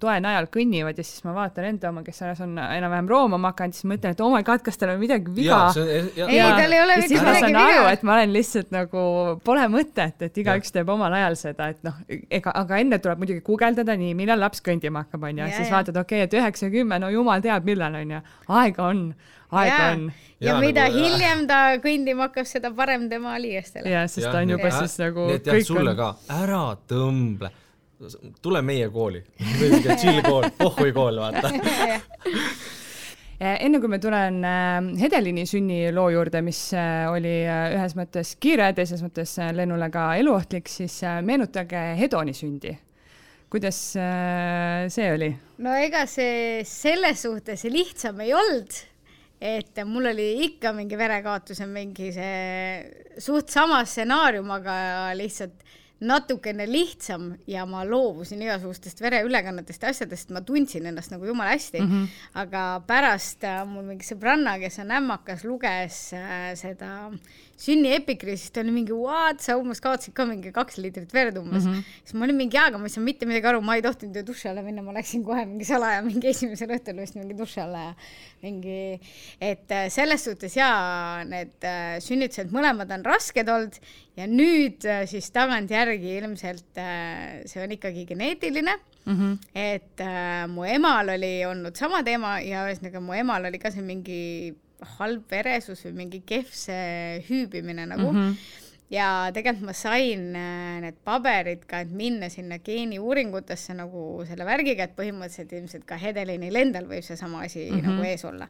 [0.00, 3.78] toe najal kõnnivad ja siis ma vaatan enda oma, kes alles on enam-vähem roomama hakanud,
[3.78, 5.62] siis mõtlen, et oh my god, kas tal on midagi viga.
[5.78, 7.88] ei, tal ei ole mitte midagi viga.
[7.94, 9.06] et ma olen lihtsalt nagu,
[9.44, 11.96] pole mõtet, et igaüks teeb omal ajal seda, et noh,
[12.28, 16.22] ega, aga enne tuleb muidugi guugeldada, nii, millal laps kõndima hakkab, onju, siis vaatad, okei
[16.22, 19.04] okay,, et üheksa, kümme, no jumal teab, millal onju onju, aega on,
[19.50, 19.92] aega ja.
[19.92, 20.04] on.
[20.38, 23.88] ja, ja mida nagu, hiljem ta kõndima hakkab, seda parem tema liiestele.
[23.90, 24.82] ja, sest ja, ta on juba ja.
[24.82, 25.28] siis nagu.
[25.30, 26.00] nii et jah, sulle on...
[26.00, 27.52] ka, ära tõmble
[28.42, 29.24] tule meie kooli,
[29.98, 31.50] chill kool, pohhui kool, vaata
[33.38, 39.02] enne kui ma tulen äh, Hedelini sünniloo juurde, mis äh, oli ühes mõttes kiire, teises
[39.02, 42.76] mõttes lennule ka eluohtlik, siis meenutage Hedoni sündi
[43.50, 45.32] kuidas äh, see oli?
[45.64, 48.76] no ega see selles suhtes lihtsam ei olnud,
[49.40, 54.76] et mul oli ikka mingi verekaotus ja mingi see suht sama stsenaarium, aga
[55.18, 55.64] lihtsalt
[55.98, 61.80] natukene lihtsam ja ma loobusin igasugustest vereülekannetest ja asjadest, ma tundsin ennast nagu jumala hästi
[61.80, 61.88] mm.
[61.90, 62.20] -hmm.
[62.42, 67.10] aga pärast äh, mul mingi sõbranna, kes on ämmakas, luges äh, seda
[67.58, 71.40] sünni epikri, siis ta oli mingi what, sa umbes kaotasid ka mingi kaks liitrit verd
[71.40, 71.74] umbes mm.
[71.74, 72.00] -hmm.
[72.04, 74.16] siis ma olin mingi jaa, aga ma ei saanud mitte midagi aru, ma ei tohtinud
[74.20, 77.62] ju duši alla minna, ma läksin kohe mingi salaja mingi esimesel õhtul vist mingi duši
[77.64, 77.94] alla ja
[78.42, 79.00] mingi,
[79.40, 81.66] et äh, selles suhtes jaa, need
[82.04, 83.80] sünnitused mõlemad on rasked olnud
[84.18, 89.14] ja nüüd äh, siis tagantjärgi ilmselt äh, see on ikkagi geneetiline mm.
[89.14, 89.36] -hmm.
[89.54, 93.82] et äh, mu emal oli olnud sama teema ja ühesõnaga mu emal oli ka see
[93.82, 94.22] mingi
[94.98, 98.24] halb veresus või mingi kehv see hüübimine nagu mm.
[98.24, 104.46] -hmm ja tegelikult ma sain äh, need paberid ka, et minna sinna geeniuuringutesse nagu selle
[104.48, 107.88] värgiga, et põhimõtteliselt ilmselt ka Hedelinil endal võib seesama asi mm -hmm.
[107.90, 108.48] nagu ees olla.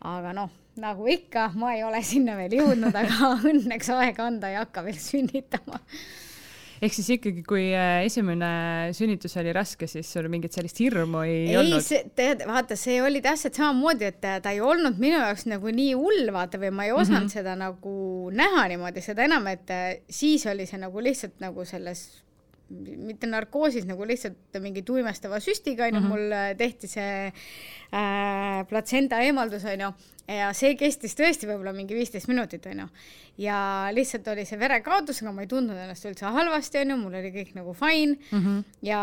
[0.00, 4.56] aga noh, nagu ikka, ma ei ole sinna veel jõudnud, aga õnneks aega anda ei
[4.56, 5.80] hakka veel sünnitama
[6.82, 8.50] ehk siis ikkagi, kui äh, esimene
[8.96, 11.84] sünnitus oli raske, siis sul mingit sellist hirmu ei, ei olnud?
[11.94, 15.94] ei, tead, vaata, see oli täpselt samamoodi, et ta ei olnud minu jaoks nagu nii
[15.98, 17.36] hull, vaata, või ma ei osanud mm -hmm.
[17.38, 17.94] seda nagu
[18.34, 22.24] näha niimoodi, seda enam, et äh, siis oli see nagu lihtsalt nagu selles
[22.70, 28.66] mitte narkoosis, nagu lihtsalt mingi tuimestava süstiga, onju mm -hmm., mul äh, tehti see äh,
[28.68, 29.92] platsenda eemaldus, onju,
[30.30, 32.86] ja see kestis tõesti võib-olla mingi viisteist minutit, onju.
[33.40, 33.58] ja
[33.92, 37.54] lihtsalt oli see verekaotus, aga ma ei tundnud ennast üldse halvasti, onju, mul oli kõik
[37.58, 38.40] nagu fine mm.
[38.40, 38.76] -hmm.
[38.88, 39.00] ja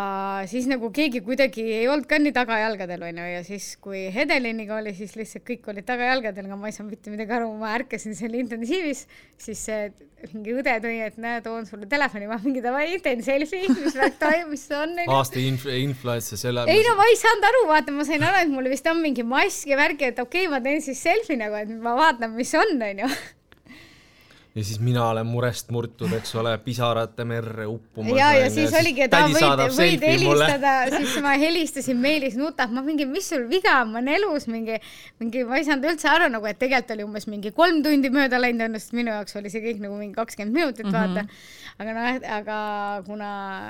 [0.50, 4.96] siis nagu keegi kuidagi ei olnud ka nii tagajalgadel, onju, ja siis, kui Hedeliniga oli,
[4.98, 8.34] siis lihtsalt kõik olid tagajalgadel, aga ma ei saanud mitte midagi aru, ma ärkasin seal
[8.42, 9.06] intensiivis,
[9.38, 9.92] siis see
[10.32, 14.20] mingi õde tõi, et näe, toon sulle telefoni, ma mingi davai, teen selfie, mis värk
[14.22, 14.94] toimub, mis see on.
[15.18, 16.66] aasta inf-, influencer selle.
[16.70, 19.26] ei no ma ei saanud aru, vaata, ma sain aru, et mul vist on mingi
[19.26, 22.54] mask ja värk, et okei okay,, ma teen siis selfie nagu, et ma vaatan, mis
[22.58, 23.12] on, onju
[24.56, 28.18] ja siis mina olen murest murtud, eks ole, pisarate merre uppumas.
[28.18, 33.06] ja, ja siis oligi, et võid, võid helistada, siis ma helistasin Meelis nutab, ma mingi,
[33.08, 34.76] mis sul viga on, ma olen elus mingi,
[35.24, 38.42] mingi, ma ei saanud üldse aru nagu, et tegelikult oli umbes mingi kolm tundi mööda
[38.42, 41.16] läinud õnnest, minu jaoks oli see kõik nagu mingi kakskümmend minutit mm, -hmm.
[41.16, 41.78] vaata.
[41.80, 42.58] aga noh, aga
[43.06, 43.30] kuna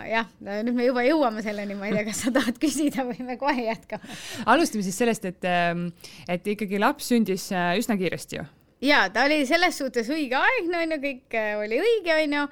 [0.10, 3.38] jah, nüüd me juba jõuame selleni, ma ei tea, kas sa tahad küsida või me
[3.38, 4.17] kohe jätkame.
[4.46, 5.46] alustame siis sellest, et,
[6.28, 8.48] et ikkagi laps sündis äh, üsna kiiresti ju
[8.82, 12.48] ja ta oli selles suhtes õigeaegne onju, kõik äh, oli õige onju.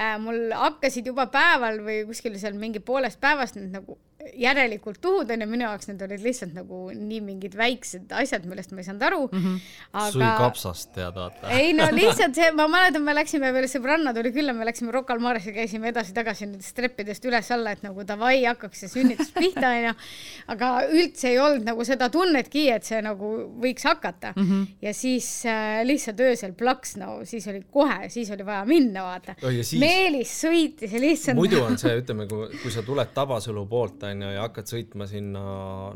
[0.00, 3.98] Äh, mul hakkasid juba päeval või kuskil seal mingi poolest päevast need nagu
[4.38, 8.82] järelikult tuhud onju, minu jaoks need olid lihtsalt nagu nii mingid väiksed asjad, millest ma
[8.82, 9.42] ei saanud aru mm.
[9.44, 9.70] -hmm.
[9.92, 10.10] aga.
[10.14, 11.50] sui kapsast tead vaata.
[11.56, 15.14] ei no lihtsalt see, ma mäletan, me läksime veel, sõbranna tuli külla, me läksime Rocca
[15.14, 19.94] al Maresse, käisime edasi-tagasi nendest treppidest üles-alla, et nagu davai, hakkaks see sünnitus pihta onju.
[20.54, 23.32] aga üldse ei olnud nagu seda tunnetki, et see nagu
[23.62, 24.48] võiks hakata mm.
[24.48, 24.66] -hmm.
[24.82, 29.36] ja siis äh, lihtsalt öösel plaks, no siis oli kohe, siis oli vaja minna, vaata
[29.42, 29.50] oh,.
[29.62, 29.80] Siis...
[29.80, 31.36] Meelis sõitis ja lihtsalt.
[31.38, 35.42] muidu on see, ütleme, kui, kui sa tuled Tabasalu poolt onju ja hakkad sõitma sinna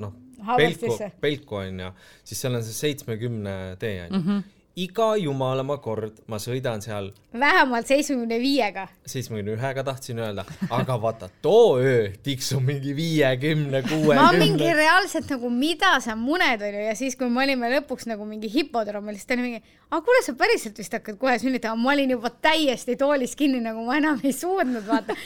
[0.02, 0.18] noh,
[0.56, 1.94] Pelku, Pelku onju,
[2.26, 4.28] siis seal on see seitsmekümne tee onju mm.
[4.28, 7.06] -hmm iga jumalamaa kord ma sõidan seal.
[7.32, 8.82] vähemalt seitsmekümne viiega.
[9.08, 14.20] seitsmekümne ühega tahtsin öelda, aga vaata too öö tiksub mingi viiekümne, kuuekümne.
[14.20, 18.28] ma mingi reaalselt nagu, mida sa muned onju ja siis, kui me olime lõpuks nagu
[18.28, 21.96] mingi hipodroomil, siis ta oli mingi, aga kuule, sa päriselt vist hakkad kohe sünnitama, ma
[21.96, 25.16] olin juba täiesti toolis kinni, nagu ma enam ei suutnud vaata.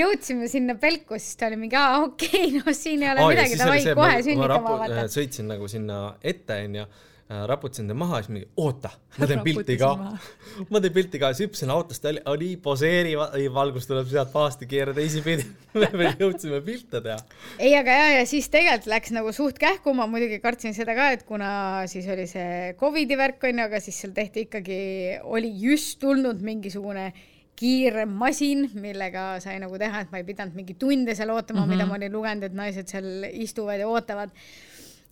[0.00, 3.34] jõudsime sinna pelku, siis ta oli mingi, aa okei okay,, no siin ei ole oh,
[3.36, 5.10] midagi, davai kohe sünnitama vaata.
[5.12, 6.92] sõitsin nagu sinna ette onju
[7.28, 9.90] raputasin ta maha, siis mingi oota, ma teen pilti ka.
[10.72, 13.14] ma teen pilti ka, siis hüppasin autost välja, oli poseeri,
[13.54, 15.46] valgus tuleb sealt pahasti, keera teisipidi
[15.80, 17.16] me veel jõudsime pilte teha.
[17.56, 21.10] ei, aga ja, ja siis tegelikult läks nagu suht kähku, ma muidugi kartsin seda ka,
[21.16, 21.52] et kuna
[21.90, 24.82] siis oli see Covidi värk onju, aga siis seal tehti ikkagi,
[25.24, 27.08] oli just tulnud mingisugune
[27.56, 31.64] kiirem masin, millega sai nagu teha, et ma ei pidanud mingi tunde seal ootama mm,
[31.64, 31.72] -hmm.
[31.72, 34.34] mida ma olin lugenud, et naised seal istuvad ja ootavad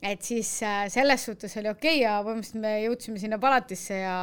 [0.03, 4.17] et siis äh, selles suhtes oli okei okay ja põhimõtteliselt me jõudsime sinna palatisse ja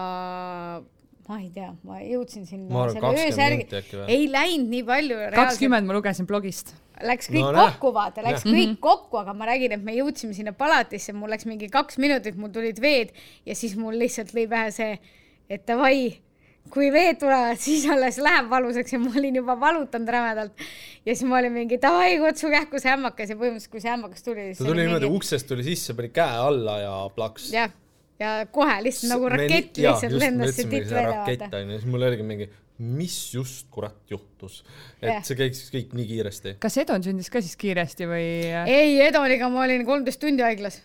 [1.30, 3.68] ma ei tea, ma jõudsin sinna selle öösärgi,
[4.10, 5.18] ei läinud nii palju.
[5.36, 6.74] kakskümmend ma lugesin blogist.
[7.06, 8.52] Läks kõik no, kokku, vaata, läks ja.
[8.52, 12.36] kõik kokku, aga ma räägin, et me jõudsime sinna palatisse, mul läks mingi kaks minutit,
[12.36, 13.14] mul tulid veed
[13.48, 14.98] ja siis mul lihtsalt lõi pähe see,
[15.54, 16.18] et davai
[16.74, 20.64] kui veed tulevad, siis alles läheb valusaks ja ma olin juba valutanud rämedalt.
[21.06, 24.26] ja siis ma olin mingi davai, kutsu kähku see ämmakas ja põhimõtteliselt, kui see ämmakas
[24.26, 24.48] tuli.
[24.58, 25.22] ta tuli niimoodi mingi...
[25.22, 27.50] uksest tuli sisse, pani käe alla ja plaks.
[27.56, 27.74] jah,
[28.22, 31.14] ja kohe lihtsalt nagu rakett lihtsalt lendas see tipp välja.
[31.14, 32.50] rakett on ju, siis mul oligi mingi,
[33.00, 34.62] mis just kurat juhtus,
[35.02, 35.26] et yeah.
[35.26, 36.56] see käis kõik nii kiiresti.
[36.62, 38.30] kas Edon sündis ka siis kiiresti või?
[38.70, 40.84] ei, Edoniga ma olin kolmteist tundi haiglas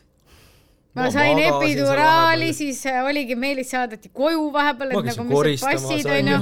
[0.95, 6.11] ma sain epiduraali, siis äh, oligi, Meelis saadeti koju vahepeal, et nagu mis need passid
[6.19, 6.41] onju.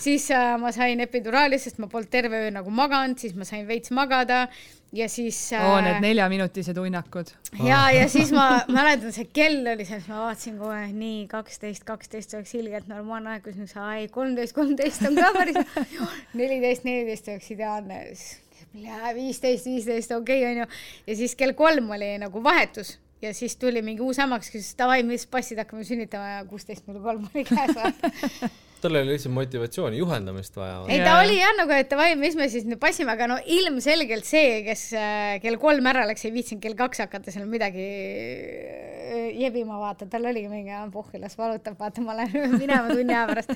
[0.00, 3.66] siis äh, ma sain epiduraali, sest ma polnud terve öö nagu maganud, siis ma sain
[3.68, 4.46] veits magada
[4.96, 5.66] ja siis äh,.
[5.68, 7.28] oo, need neljaminutised uinakud.
[7.64, 12.34] ja, ja siis ma mäletan, see kell oli seal, ma vaatasin kohe nii kaksteist, kaksteist
[12.38, 15.60] oleks ilgelt normaalne aeg, siis ma ütlesin, ai kolmteist, kolmteist on ka päris,
[16.40, 18.00] neliteist, neliteist oleks ideaalne
[19.14, 20.66] viisteist, viisteist, okei okay, onju.
[21.06, 25.02] ja siis kell kolm oli nagu vahetus ja siis tuli mingi uus ämmakas, küsis davai,
[25.06, 27.76] mis passid hakkame sünnitama ja kuusteist null kolm oli käes
[28.80, 30.78] tal oli lihtsalt motivatsiooni, juhendamist vaja.
[30.88, 34.28] ei, ta oli jah nagu, et davai, mis me siis nüüd passime, aga no ilmselgelt
[34.28, 39.28] see, kes äh, kell kolm ära läks, ei viitsinud kell kaks hakata seal midagi äh,
[39.36, 43.52] jebima, vaata, tal oligi mingi, pohhi, las valutab, vaata, ma lähen minema tunni aja pärast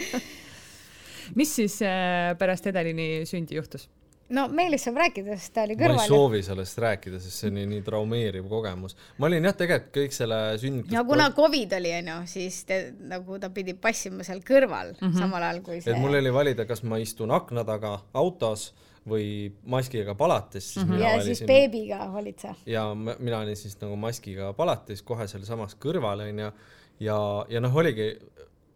[1.41, 3.89] mis siis äh, pärast Edelini sündi juhtus?
[4.29, 5.99] No Meelis saab rääkida, sest ta oli kõrval.
[5.99, 8.97] ma ei soovi sellest rääkida, sest see oli nii traumeeriv kogemus.
[9.19, 10.93] ma olin jah, tegelikult kõik selle sünnitus.
[10.95, 15.19] ja kuna Covid oli, onju, siis te, nagu ta pidi passima seal kõrval mm -hmm.
[15.19, 15.93] samal ajal kui see.
[15.93, 18.73] et mul oli valida, kas ma istun akna taga autos
[19.09, 21.01] või maskiga palatis, siis mm -hmm.
[21.01, 21.47] ja valisin.
[21.47, 22.55] beebiga olid sa.
[22.67, 26.53] ja mina olin siis nagu maskiga palatis kohe sealsamas kõrval onju
[27.01, 28.19] ja, ja noh, oligi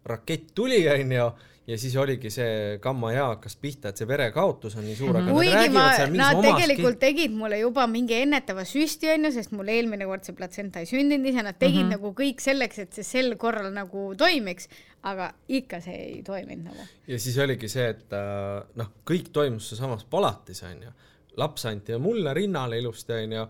[0.05, 1.33] rakett tuli, onju, ja
[1.77, 5.51] siis oligi see gamma-jaa hakkas pihta, et see verekaotus on nii suur, aga nad kuigi
[5.51, 9.53] ma räägivad, seal mingis nad omas tegelikult tegid mulle juba mingi ennetava süsti onju, sest
[9.53, 11.97] mul eelmine kord see platsenta ei sündinud ise, nad tegid mm -hmm.
[11.97, 14.69] nagu kõik selleks, et see sel korral nagu toimiks,
[15.11, 16.87] aga ikka see ei toiminud nagu.
[17.07, 20.95] ja siis oligi see, et äh, noh, kõik toimus sealsamas palatis onju,
[21.37, 23.45] laps anti mulle rinnale ilusti onju.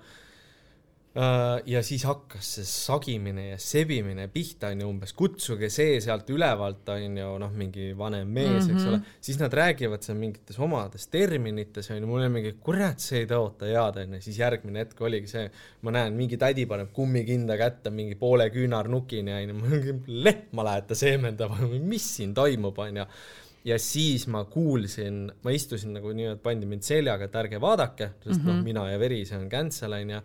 [1.65, 7.31] Ja siis hakkas see sagimine ja sebimine pihta onju umbes, kutsuge see sealt ülevalt onju,
[7.41, 8.75] noh, mingi vanem mees mm, -hmm.
[8.75, 13.23] eks ole, siis nad räägivad seal mingites omades terminites onju, mul oli mingi kurat, see
[13.23, 15.49] ei tõota head onju, siis järgmine hetk oligi see,
[15.81, 20.95] ma näen, mingi tädi paneb kummikinda kätte mingi poole küünarnukini onju, ma mingi lehma lähete
[20.95, 23.09] seemendama, mis siin toimub onju
[23.65, 28.39] ja siis ma kuulsin, ma istusin nagu nii-öelda, pandi mind seljaga, et ärge vaadake, sest
[28.39, 28.53] mm -hmm.
[28.53, 30.21] noh, mina ja veri, see on cancel onju.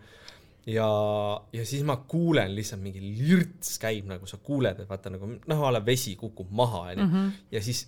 [0.67, 0.91] ja,
[1.53, 5.67] ja siis ma kuulen lihtsalt mingi lirts käib nagu sa kuuled, et vaata nagu noh,
[5.67, 7.27] a la vesi kukub maha onju.
[7.53, 7.87] ja siis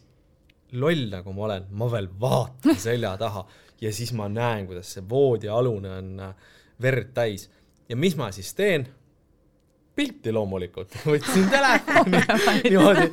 [0.77, 3.47] loll nagu ma olen, ma veel vaatan selja taha
[3.81, 7.49] ja siis ma näen, kuidas see voodialune on äh, verd täis.
[7.89, 8.87] Ja mis ma siis teen?
[9.97, 12.21] Pilti loomulikult, võtsin telefoni.
[12.67, 13.07] Niimoodi,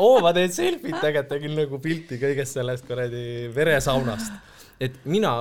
[0.00, 4.34] oo ma teen selfit, tegelikult tegin nagu pilti kõigest sellest kuradi veresaunast.
[4.80, 5.32] Et mina,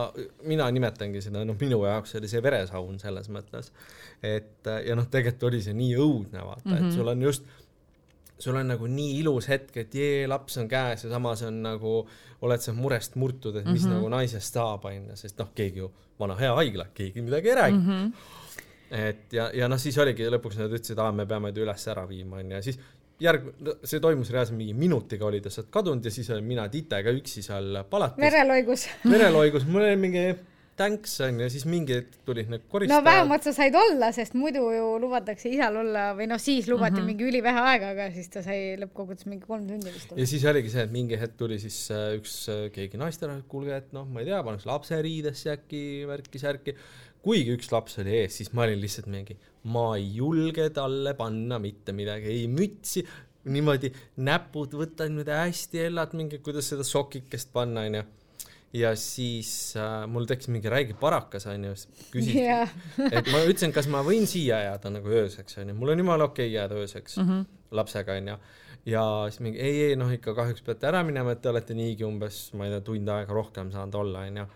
[0.50, 3.72] mina nimetangi seda, noh, minu jaoks oli see veresaun selles mõttes,
[4.24, 6.88] et ja noh, tegelikult oli see nii õudne, vaata mm, -hmm.
[6.90, 7.50] et sul on just
[8.44, 11.96] sul on nagu nii ilus hetk, et jee, laps on käes ja samas on nagu,
[12.44, 13.94] oled sa murest murtud, et mis mm -hmm.
[13.94, 17.78] nagu naisest saab, onju, sest noh, keegi ju, vana hea haigla, keegi midagi ei räägi
[17.78, 17.90] mm.
[17.90, 18.42] -hmm
[18.94, 22.04] et ja, ja noh, siis oligi lõpuks nad ütlesid, aa, me peame ta üles ära
[22.10, 22.80] viima, onju, ja siis
[23.22, 23.52] järg-,
[23.88, 27.44] see toimus reaalselt mingi minutiga oli ta sealt kadunud ja siis olin mina Titega üksi
[27.46, 28.22] seal palatis.
[28.22, 28.88] vereloigus.
[29.14, 30.26] vereloigus, mul oli mingi
[30.78, 33.06] thanks onju, siis mingi hetk tulid need no koristajad.
[33.06, 37.00] vähemalt sa said olla, sest muidu ju lubatakse isal olla või noh, siis lubati mm.
[37.00, 37.12] -hmm.
[37.12, 40.28] mingi ülivähe aega, aga siis ta sai lõppkokkuvõttes mingi kolm tundi vist ja.
[40.30, 43.94] siis oligi see, et mingi hetk tuli siis äh, üks äh, keegi naisterahvas, kuulge, et
[43.94, 46.78] noh, ma ei tea, paneks lapse riidesse äkki värki-särki.
[47.24, 51.60] kuigi üks laps oli ees, siis ma olin lihtsalt mingi, ma ei julge talle panna
[51.62, 53.04] mitte midagi, ei mütsi,
[53.52, 53.92] niimoodi
[54.24, 58.04] näpud võtan niimoodi hästi hellad mingi, kuidas seda sokikest panna, onju.
[58.74, 61.76] ja siis äh, mul tekkis mingi räige parakas, onju,
[62.14, 62.66] küsiti Jaa.
[63.10, 66.50] et ma ütlesin, kas ma võin siia jääda nagu ööseks, onju, mul on jumala okei
[66.50, 67.46] okay jääda ööseks mm -hmm.
[67.80, 68.38] lapsega, onju.
[68.86, 72.04] ja siis mingi ei, ei noh, ikka kahjuks peate ära minema, et te olete niigi
[72.04, 74.48] umbes, ma ei tea, tund aega rohkem saanud olla, onju.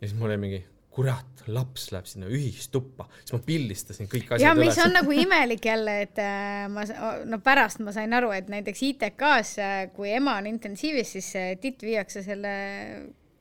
[0.00, 0.64] ja siis mul oli mingi,
[0.94, 5.16] kurat, laps läheb sinna ühistuppa, siis ma pildistasin kõik asjad ja mis üles on nagu
[5.24, 6.86] imelik jälle, et äh, ma,
[7.26, 9.56] no pärast ma sain aru, et näiteks ITK-s,
[9.96, 12.54] kui ema on intensiivis, siis äh, titt viiakse selle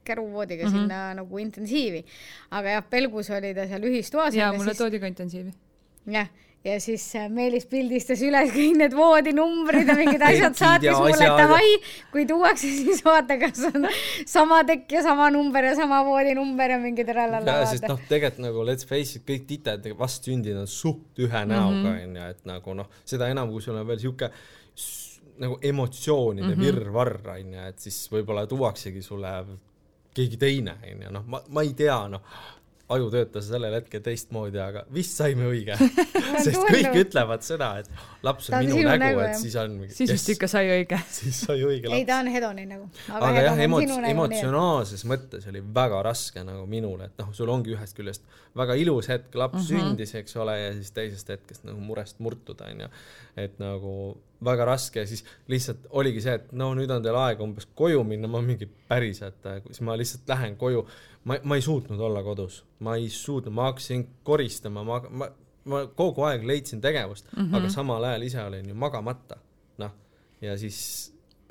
[0.04, 0.82] käruvoodiga mm -hmm.
[0.82, 2.06] sinna nagu intensiivi.
[2.52, 4.36] aga jah, Pelgus oli ta seal ühistoas.
[4.36, 5.54] ja mulle toodi ka intensiivi.
[6.06, 6.28] jah,
[6.64, 11.66] ja siis äh, Meelis pildistas üles kõik need voodinumbrid ja mingid asjad, saatis mulle, davai,
[12.14, 13.88] kui tuuakse, siis vaata, kas on
[14.30, 18.46] sama tekk ja sama number ja sama voodinumber ja mingi trallala ja sest noh, tegelikult
[18.48, 22.92] nagu let's face it, kõik tited vastsündinud on suht ühe näoga onju, et nagu noh,
[23.04, 24.32] seda enam, kui sul on veel sihuke
[25.44, 26.66] nagu emotsioonide mm -hmm.
[26.66, 29.32] virvarr onju, et siis võib-olla tuuaksegi sulle
[30.14, 32.22] keegi teine onju, noh, ma, ma ei tea, noh
[32.92, 35.78] aju töötas sellel hetkel teistmoodi, aga vist saime õige.
[36.44, 36.98] sest kõik Tundub.
[37.00, 40.50] ütlevad seda, et laps on on minu nägu, nägu, et siis on siis vist ikka
[40.52, 41.00] sai õige.
[41.20, 42.90] siis sai õige laps ei, ta on Hedoni nagu.
[43.20, 47.96] aga jah, emots-, emotsionaalses mõttes oli väga raske nagu minul, et noh, sul ongi ühest
[47.98, 49.88] küljest väga ilus hetk, laps mm -hmm.
[49.88, 52.92] sündis, eks ole, ja siis teisest hetkest nagu murest murtuda, onju.
[53.38, 53.96] et nagu
[54.44, 58.04] väga raske ja siis lihtsalt oligi see, et no nüüd on teil aega umbes koju
[58.08, 60.86] minna, ma mingi päriselt, siis ma lihtsalt lähen koju.
[61.24, 65.30] ma, ma ei suutnud olla kodus, ma ei suutnud, ma hakkasin koristama, ma, ma,
[65.72, 67.56] ma kogu aeg leidsin tegevust mm, -hmm.
[67.58, 69.40] aga samal ajal ise olin ju magamata,
[69.78, 69.92] noh,
[70.42, 70.80] ja siis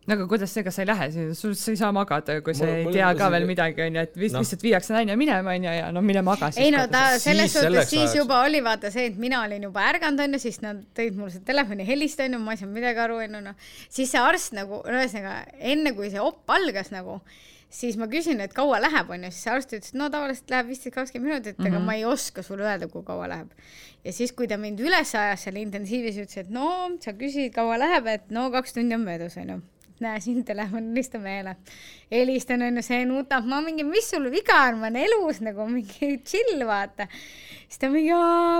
[0.07, 1.07] no aga kuidas see, kas sa ei lähe,
[1.39, 4.01] sul, sa ei saa magada, kui sa ei tea mul ka see- veel midagi, onju,
[4.03, 4.43] et vist Noh.
[4.43, 6.65] lihtsalt viiakse naine minema, onju, ja no mine maga siis.
[6.65, 9.85] ei no ta selles suhtes siis ajaks- juba oli vaata see, et mina olin juba
[9.93, 13.21] ärganud onju, siis nad tõid mulle seda telefoni helist onju, ma ei saanud midagi aru
[13.29, 13.55] onju noh,
[13.89, 17.21] siis see arst nagu, no ühesõnaga enne kui see op algas nagu,
[17.73, 20.95] siis ma küsin, et kaua läheb onju, siis arst ütles, et no tavaliselt läheb viisteist,
[20.95, 21.77] kakskümmend minutit mm, -hmm.
[21.77, 23.51] aga ma ei oska sulle öelda, kui kaua läheb.
[24.05, 26.69] ja siis, kui ta mind üles ajas seal intensiivis, ütles, et no
[27.01, 29.63] sa küsid, kaua läheb, et no kaks tundi on möödas onju
[30.03, 31.57] näe siin telefon, helista meile.
[32.12, 36.19] helistan onju, see nutab, ma mingi, mis sul viga on, ma olen elus nagu mingi
[36.29, 37.07] chill vaata.
[37.69, 38.12] siis ta mingi,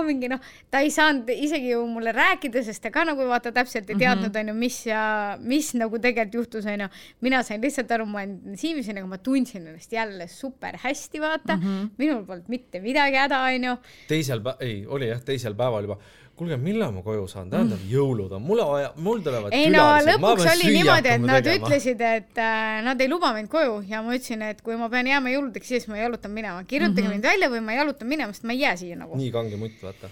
[0.07, 0.41] mingi noh,
[0.73, 4.35] ta ei saanud isegi ju mulle rääkida, sest ta ka nagu vaata täpselt ei teadnud
[4.41, 5.03] onju, mis ja
[5.41, 6.89] mis nagu tegelikult juhtus onju.
[7.21, 11.21] mina sain lihtsalt aru, ma olen intensiivis onju, aga ma tundsin ennast jälle super hästi
[11.21, 11.89] vaata mm, -hmm.
[11.97, 13.77] minul polnud mitte midagi häda onju.
[14.07, 15.99] teisel pä-, ei, oli jah, teisel päeval juba,
[16.37, 20.47] kuulge, millal ma koju saan, tähendab jõulud on, mulle vaja, mul tulevad ei no lõpuks
[20.55, 21.69] oli niimoodi, et nad tegema.
[21.69, 25.09] ütlesid, et äh, nad ei luba mind koju ja ma ütlesin, et kui ma pean
[25.09, 27.21] jääma jõuludeks, siis ma jalutan minema, kirjutage mm -hmm.
[27.21, 29.17] mind välja või ma jalutan minema, sest ma ei jää siia nagu.
[29.17, 30.09] nii kange mutt, vaata.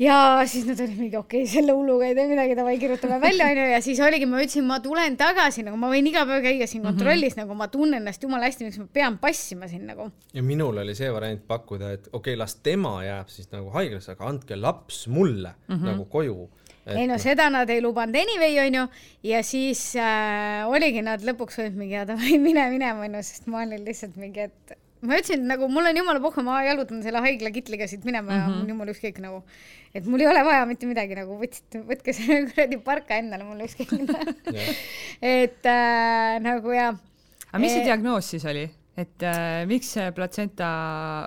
[0.00, 0.16] Ja
[0.48, 3.66] siis nad olid mingi okei okay,, selle hulluga ei tee midagi, davai kirjutame välja onju
[3.74, 6.86] ja siis oligi, ma ütlesin, ma tulen tagasi nagu ma võin iga päev käia siin
[6.86, 7.50] kontrollis mm -hmm.
[7.50, 10.10] nagu ma tunnen ennast jumala hästi, miks ma pean passima siin nagu.
[10.32, 14.12] ja minul oli see variant pakkuda, et okei okay,, las tema jääb siis nagu haiglasse,
[14.12, 15.86] aga andke laps mulle mm -hmm.
[15.92, 16.50] nagu koju.
[16.86, 18.88] ei no seda nad ei lubanud anyway onju
[19.22, 23.84] ja siis äh, oligi nad lõpuks olid mingi, davai mine minema onju, sest ma olin
[23.84, 27.88] lihtsalt mingi, et ma ütlesin nagu mul on jumala pohhu, ma jalutan selle haigla kitliga
[27.88, 28.50] siit minema mm -hmm.
[28.50, 29.42] ja mul jumala ükskõik nagu,
[29.94, 33.64] et mul ei ole vaja mitte midagi nagu võtsite, võtke see kuradi parka endale, mul
[33.64, 33.94] ükskõik
[35.38, 36.90] et äh, nagu ja
[37.50, 40.68] aga mis see Eh, diagnoos siis oli, et äh, miks see platsenta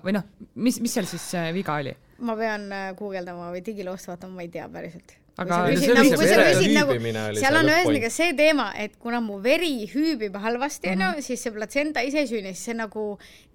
[0.05, 1.95] või noh, mis, mis seal siis äh, viga oli?
[2.23, 5.17] ma pean äh, guugeldama või digiloost vaatama, ma ei tea päriselt.
[5.33, 6.95] Aga- Ei, kui sa küsid nagu, kui sa küsid nagu
[7.41, 12.03] seal on ühesõnaga see teema, et kuna mu veri hüübib halvasti, onju, siis see platsenta
[12.05, 13.05] ise ei süüni, siis see nagu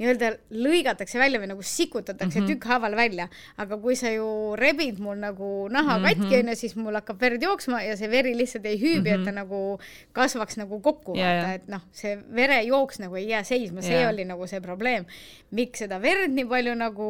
[0.01, 2.51] nii-öelda lõigatakse välja või nagu sikutatakse mm -hmm.
[2.51, 3.29] tükkhaaval välja.
[3.57, 6.19] aga kui sa ju rebid mul nagu naha mm -hmm.
[6.19, 9.21] katki, onju, siis mul hakkab verd jooksma ja see veri lihtsalt ei hüübi mm, -hmm.
[9.21, 9.79] et ta nagu
[10.13, 14.09] kasvaks nagu kokku, Ja, vaata, et noh, see verejooks nagu ei jää seisma, see Ja.
[14.09, 15.07] oli nagu see probleem.
[15.51, 17.09] miks seda verd nii palju nagu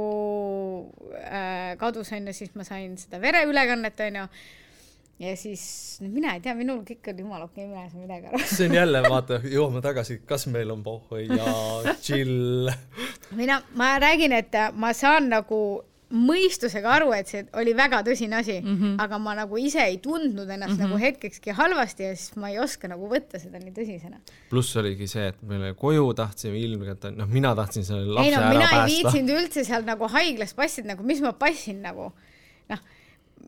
[1.24, 4.28] äh, kadus, onju, siis ma sain seda vereülekannet, onju
[5.18, 8.40] ja siis, mina ei tea, minul kõik oli jumala okei, mina ei saa midagi aru.
[8.46, 12.70] see on jälle, vaata, jõuame tagasi, kas meil on pohhu ja chill.
[13.38, 15.60] mina, ma räägin, et äh, ma saan nagu
[16.08, 18.92] mõistusega aru, et see oli väga tõsine asi mm, -hmm.
[19.04, 20.86] aga ma nagu ise ei tundnud ennast mm -hmm.
[20.86, 24.22] nagu hetkekski halvasti ja siis ma ei oska nagu võtta seda nii tõsisena.
[24.50, 28.40] pluss oligi see, et meile koju tahtsime ilmselt, noh, mina tahtsin selle ei lapse no
[28.40, 28.94] ära mina ei päästa.
[28.94, 32.12] viitsinud üldse seal nagu haiglas passida, nagu mis ma passin nagu,
[32.68, 32.78] noh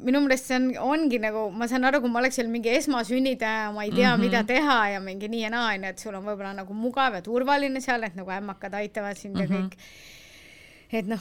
[0.04, 3.70] minu meelest see on, ongi nagu, ma saan aru, kui ma oleks seal mingi esmasünnitaja,
[3.74, 4.24] ma ei tea mm, -hmm.
[4.24, 7.22] mida teha ja mingi nii ja naa, onju, et sul on võib-olla nagu mugav ja
[7.26, 9.54] turvaline seal, et nagu ämmakad aitavad sind mm -hmm.
[9.54, 9.76] ja kõik.
[10.92, 11.20] et noh,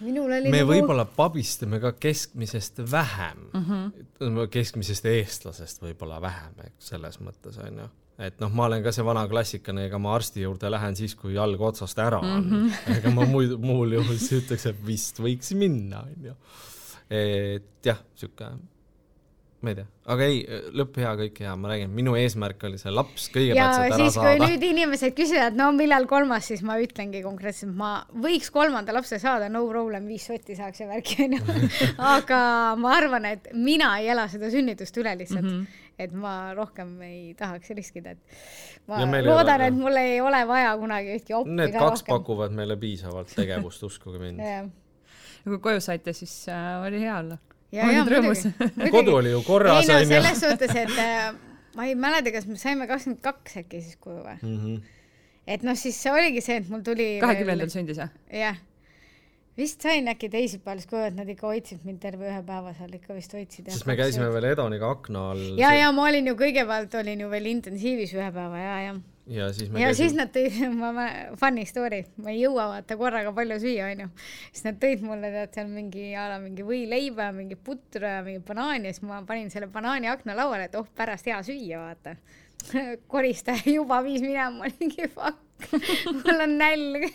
[0.00, 0.72] minul oli me nagu...
[0.72, 4.48] võib-olla pabistame ka keskmisest vähem mm, -hmm.
[4.50, 9.04] keskmisest eestlasest võib-olla vähem, eks selles mõttes on ju et noh, ma olen ka see
[9.04, 12.54] vana klassikane, ega ma arsti juurde lähen siis, kui jalg otsast ära on mm.
[12.70, 12.96] -hmm.
[12.96, 16.34] ega ma muidu, muul juhul siis ütleks, et vist võiks minna, onju.
[17.10, 18.48] Et jah, sihuke,
[19.62, 20.40] ma ei tea, aga ei,
[20.76, 24.18] lõpp hea, kõik hea, ma räägin, minu eesmärk oli see laps kõigepealt sealt ära siis,
[24.18, 24.48] kui saada.
[24.50, 27.92] nüüd inimesed küsivad, no millal kolmas, siis ma ütlengi konkreetselt, ma
[28.26, 31.58] võiks kolmanda lapse saada, no problem, viis sotti saaks ja värki onju.
[32.14, 32.40] aga
[32.82, 35.84] ma arvan, et mina ei ela seda sünnitust üle lihtsalt mm, -hmm.
[36.06, 38.40] et ma rohkem ei tahaks riskida, et
[38.90, 42.18] ma loodan, et mul ei ole vaja kunagi ühtki oppi Need ka kaks rohkem.
[42.18, 44.42] pakuvad meile piisavalt tegevust, uskuge mind.
[45.46, 47.38] ja, kui koju saite, siis äh, oli hea olla.
[47.72, 48.52] ja, ja muidugi.
[48.96, 51.34] kodu oli ju korras, ei no selles suhtes, et äh,
[51.76, 54.38] ma ei mäleta, kas me saime kakskümmend kaks äkki siis koju või?
[54.42, 54.78] Mhm.
[55.46, 58.10] et noh, siis see oligi see, et mul tuli kahekümnendal sündis jah?
[58.34, 58.58] jah,
[59.58, 62.96] vist sain äkki teisipäeval siis koju, et nad ikka hoidsid mind terve ühe päeva seal
[62.98, 63.70] ikka vist hoidsid.
[63.70, 65.44] sest me käisime veel Edoniga akna all.
[65.60, 68.96] ja, ja ma olin ju kõigepealt olin ju veel intensiivis ühe päeva ja, ja.
[69.26, 71.06] Ja siis ja siis käisime, nad tõid, ma, ma,
[71.38, 74.08] funny story, ma ei jõua vaata korraga palju süüa, onju.
[74.52, 78.42] siis nad tõid mulle tead seal mingi a la mingi võileiba, mingi putru ja mingi
[78.46, 82.16] banaani ja siis ma panin selle banaani akna lauale, et oh pärast hea süüa, vaata.
[83.12, 85.70] koristaja juba viis minema, ma olin mingi fuck,
[86.22, 87.10] mul on nälg.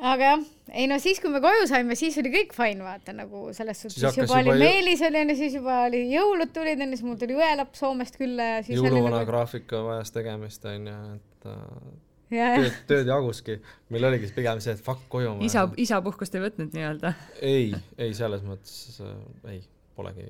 [0.00, 3.48] Aga jah, ei no siis, kui me koju saime, siis oli kõik fine, vaata nagu
[3.56, 6.80] selles suhtes Siis hakkas juba oli juba Meelis oli onju, siis juba oli jõulud tulid
[6.80, 10.96] onju, siis mul tuli õelaps Soomest külla ja siis jõuluvana oli graafika vajas tegemist onju,
[11.16, 11.90] et äh,
[12.34, 13.58] ja, ja tööd, tööd jaguski.
[13.92, 15.36] meil oligi pigem see, et fuck koju.
[15.46, 17.12] isa, isapuhkust ei võtnud nii-öelda.
[17.46, 19.18] ei, ei selles mõttes äh,
[19.54, 19.60] ei,
[19.98, 20.28] polegi.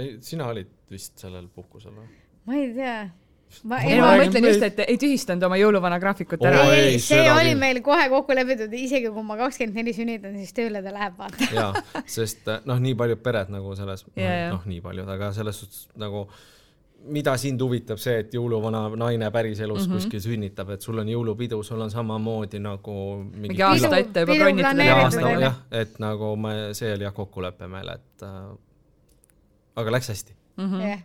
[0.00, 2.08] ei, sina olid vist sellel puhkusel või?
[2.48, 2.96] ma ei tea.
[3.64, 7.20] Ma ei ma mõtlen just, et ei tühistanud oma jõuluvana graafikut ära ei, ei, see
[7.20, 7.60] seda oli küll.
[7.60, 11.50] meil kohe kokku lepitud, isegi kui ma kakskümmend neli sünnitan, siis tööle ta läheb, vaata.
[11.54, 14.50] jaa, sest äh, noh, nii paljud pered nagu selles, Jaa, jaa.
[14.56, 16.26] noh, nii paljud, aga selles suhtes nagu
[17.04, 19.90] mida sind huvitab see, et jõuluvana naine päriselus mm.
[19.90, 20.00] -hmm.
[20.00, 22.94] kuskil sünnitab, et sul on jõulupidu, sul on samamoodi nagu
[23.34, 25.42] mingi aasta Pidu- ette juba aasta, oli.
[25.42, 28.56] jah, et nagu me, see oli jah kokkulepe meil, et äh,
[29.76, 30.36] aga läks hästi.
[30.56, 30.80] Mhm.
[30.80, 31.02] jah.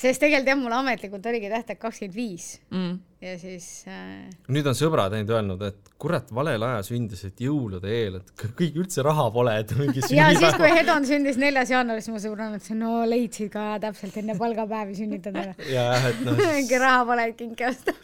[0.00, 2.92] Sest tegelikult jah, mul ametlikult oligi tähtaeg kakskümmend viis mm..
[3.24, 8.20] ja siis äh, nüüd on sõbrad ainult öelnud, et kurat, valel ajal sündisid jõulude eel,
[8.20, 10.70] et kõik üldse raha pole, et mingi ja siis, kui.
[10.72, 15.50] Hedon sündis neljas jaanuar, siis mu sõbrann ütles, no leidsid ka täpselt enne palgapäevi sünnitada.
[15.76, 17.96] jah, et noh, mingi raha pole, et kinki osta.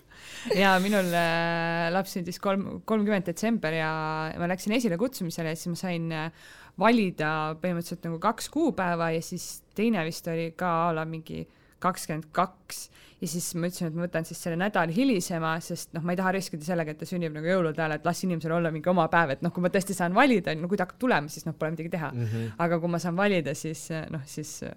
[0.56, 3.90] ja minul äh, laps sündis kolm, kolmkümmend detsember ja
[4.36, 6.48] ma läksin esilekutsumisele ja siis ma sain äh,
[6.80, 7.30] valida
[7.62, 11.46] põhimõtteliselt nagu kaks kuupäeva ja siis teine vist oli ka a la mingi
[11.82, 12.86] kakskümmend kaks
[13.20, 16.18] ja siis ma ütlesin, et ma võtan siis selle nädal hilisema, sest noh, ma ei
[16.18, 19.06] taha riskida sellega, et ta sünnib nagu jõulude ajal, et las inimesel olla mingi oma
[19.12, 21.56] päev, et noh, kui ma tõesti saan valida, no kui ta hakkab tulema, siis noh,
[21.56, 22.26] pole midagi teha mm.
[22.26, 22.54] -hmm.
[22.66, 24.72] aga kui ma saan valida, siis noh, siis äh,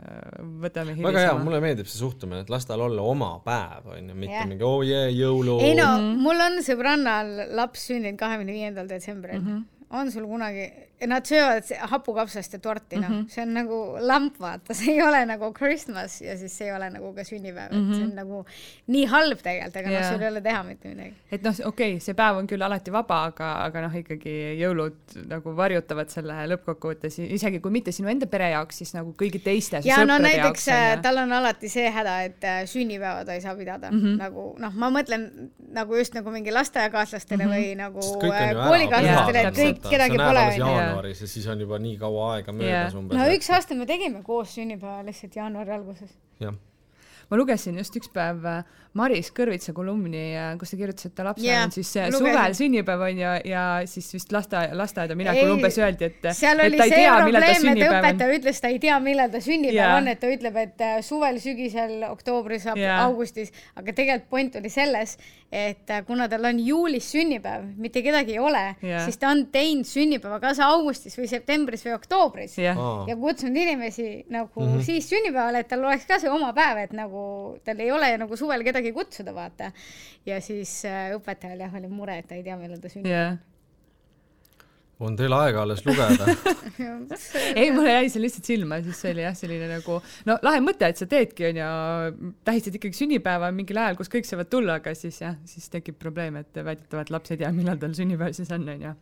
[0.64, 1.12] võtame hilisema.
[1.12, 4.36] väga hea, mulle meeldib see suhtumine, et las tal olla oma päev, on ju, mitte
[4.36, 4.48] yeah.
[4.48, 5.60] mingi oo oh, jee, jõulu.
[5.60, 6.24] ei no -hmm.
[6.24, 9.48] mul on sõbrannal laps sündinud kahekümne viiendal detsembril mm.
[9.48, 10.00] -hmm.
[10.00, 10.72] on sul kunagi
[11.08, 15.02] Nad söövad hapukapsast ja torti, noh mm -hmm., see on nagu lamp, vaata, see ei
[15.02, 17.90] ole nagu Christmas ja siis see ei ole nagu ka sünnipäev mm, -hmm.
[17.90, 18.16] et see on mhm.
[18.16, 18.46] nagu
[18.88, 20.04] nii halb tegelikult, aga yeah.
[20.04, 21.14] noh, sul ei ole teha mitte midagi.
[21.32, 25.16] et noh, okei okay,, see päev on küll alati vaba, aga, aga noh, ikkagi jõulud
[25.30, 29.82] nagu varjutavad selle lõppkokkuvõttes, isegi kui mitte sinu enda pere jaoks, siis nagu kõigi teiste
[29.86, 33.42] ja no näiteks jaoks, äh, tal on alati see häda, et äh, sünnipäeva ta ei
[33.42, 34.18] saa pidada mm, -hmm.
[34.20, 35.30] nagu noh, ma mõtlen
[35.74, 37.56] nagu just nagu mingi lasteaiakaaslastele mm -hmm.
[37.56, 38.00] või nagu
[38.34, 42.56] äh, koolikaaslastele, et kõik, kedagi pole onju jaanuaris ja siis on juba nii kaua aega
[42.56, 43.18] möödas umbes.
[43.18, 46.18] no üks aasta me tegime koos sünnipäeva lihtsalt jaanuari alguses.
[46.40, 46.58] jah
[47.30, 48.46] ma lugesin just üks päev
[48.98, 52.34] Maris Kõrvitsa kolumni, äh, kus ta kirjutas, et ta laps yeah, on siis äh, lugesin.
[52.34, 56.80] suvel sünnipäev on ju, ja siis vist lasteaia, lasteaeda minekul umbes öeldi, et seal oli
[56.82, 59.98] see probleem, et õpetaja ütles, ta ei tea, millal ta sünnipäev yeah.
[60.00, 63.04] on, et ta ütleb, et suvel, sügisel, oktoobris, yeah.
[63.06, 65.18] augustis, aga tegelikult point oli selles,
[65.52, 69.88] et kuna tal on juulis sünnipäev, mitte kedagi ei ole yeah., siis ta on teinud
[69.90, 72.78] sünnipäeva kas augustis või septembris või oktoobris yeah.
[73.10, 74.86] ja kutsunud inimesi nagu mm -hmm.
[74.86, 77.24] siis sünnipäevale, et tal oleks ka see oma päev, et nagu
[77.66, 79.72] tal ei ole nagu suvel kedagi kutsuda, vaata.
[80.26, 83.12] ja siis äh, õpetajal jah, oli mure, et ta ei tea, millal ta sünnib.
[83.12, 83.38] Yeah
[85.00, 86.28] on teil aega alles lugeda?
[87.60, 90.90] Ei, mulle jäi see lihtsalt silma, siis see oli jah, selline nagu no lahe mõte,
[90.92, 91.70] et sa teedki onju,
[92.48, 96.42] tähistad ikkagi sünnipäeva mingil ajal, kus kõik saavad tulla, aga siis jah, siis tekib probleem,
[96.42, 98.94] et väidetavalt laps ei tea, millal tal sünnipäev siis on onju.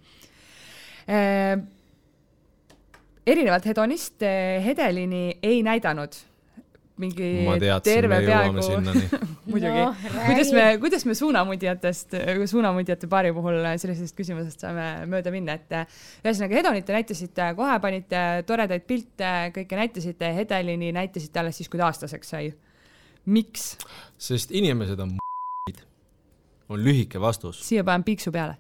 [1.08, 1.58] Eh,.
[3.28, 4.24] erinevalt Hedonist
[4.66, 6.16] Hedelini ei näidanud
[7.02, 7.30] mingi
[7.62, 8.64] teadsin, terve peaaegu
[9.52, 9.92] muidugi no,.
[10.26, 12.18] kuidas me, kuidas me suunamudjatest,
[12.52, 15.78] suunamudjate paari puhul sellisest küsimusest saame mööda minna, et
[16.24, 21.82] ühesõnaga Hedonit te näitasite kohe, panite toredaid pilte, kõike näitasite, Hedelini näitasite alles siis, kui
[21.82, 22.52] ta aastaseks sai.
[23.26, 23.76] miks?
[24.18, 25.18] sest inimesed on
[26.70, 27.62] on lühike vastus.
[27.68, 28.58] siia panen piiksu peale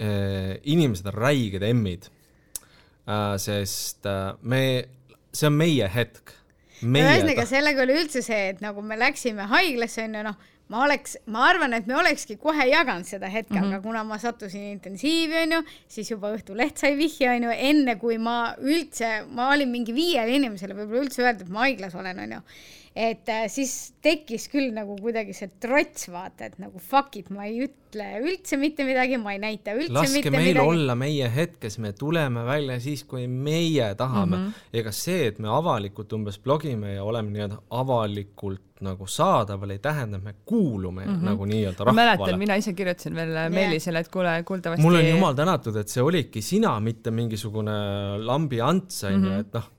[0.00, 2.10] eh, inimesed on räiged emmid,
[3.08, 4.62] äh, sest äh, me,
[5.32, 6.34] see on meie hetk
[6.82, 10.36] ühesõnaga, sellega oli üldse see, et nagu me läksime haiglasse, onju, noh,
[10.70, 13.74] ma oleks, ma arvan, et me olekski kohe jaganud seda hetke mm, -hmm.
[13.74, 18.54] aga kuna ma sattusin intensiivi, onju, siis juba Õhtuleht sai vihje, onju, enne kui ma
[18.58, 22.44] üldse, ma olin mingi viiele inimesele võib-olla üldse öeldud, et ma haiglas olen, onju
[22.96, 27.46] et äh, siis tekkis küll nagu kuidagi see trots, vaata, et nagu fuck it, ma
[27.46, 30.72] ei ütle üldse mitte midagi, ma ei näita üldse Laske mitte meil midagi.
[30.72, 34.48] olla meie hetkes, me tuleme välja siis, kui meie tahame mm.
[34.48, 34.80] -hmm.
[34.82, 40.16] ega see, et me avalikult umbes blogime ja oleme nii-öelda avalikult nagu saadaval, ei tähenda,
[40.16, 41.24] et me kuulume mm -hmm.
[41.30, 41.96] nagu nii-öelda rahvale.
[41.96, 43.50] mäletan, mina ise kirjutasin veel yeah.
[43.50, 47.76] Meelisele, et kuule, kuuldavasti mul on jumal tänatud, et see olidki sina, mitte mingisugune
[48.18, 49.40] lambi ants, onju, mhm.
[49.40, 49.70] et noh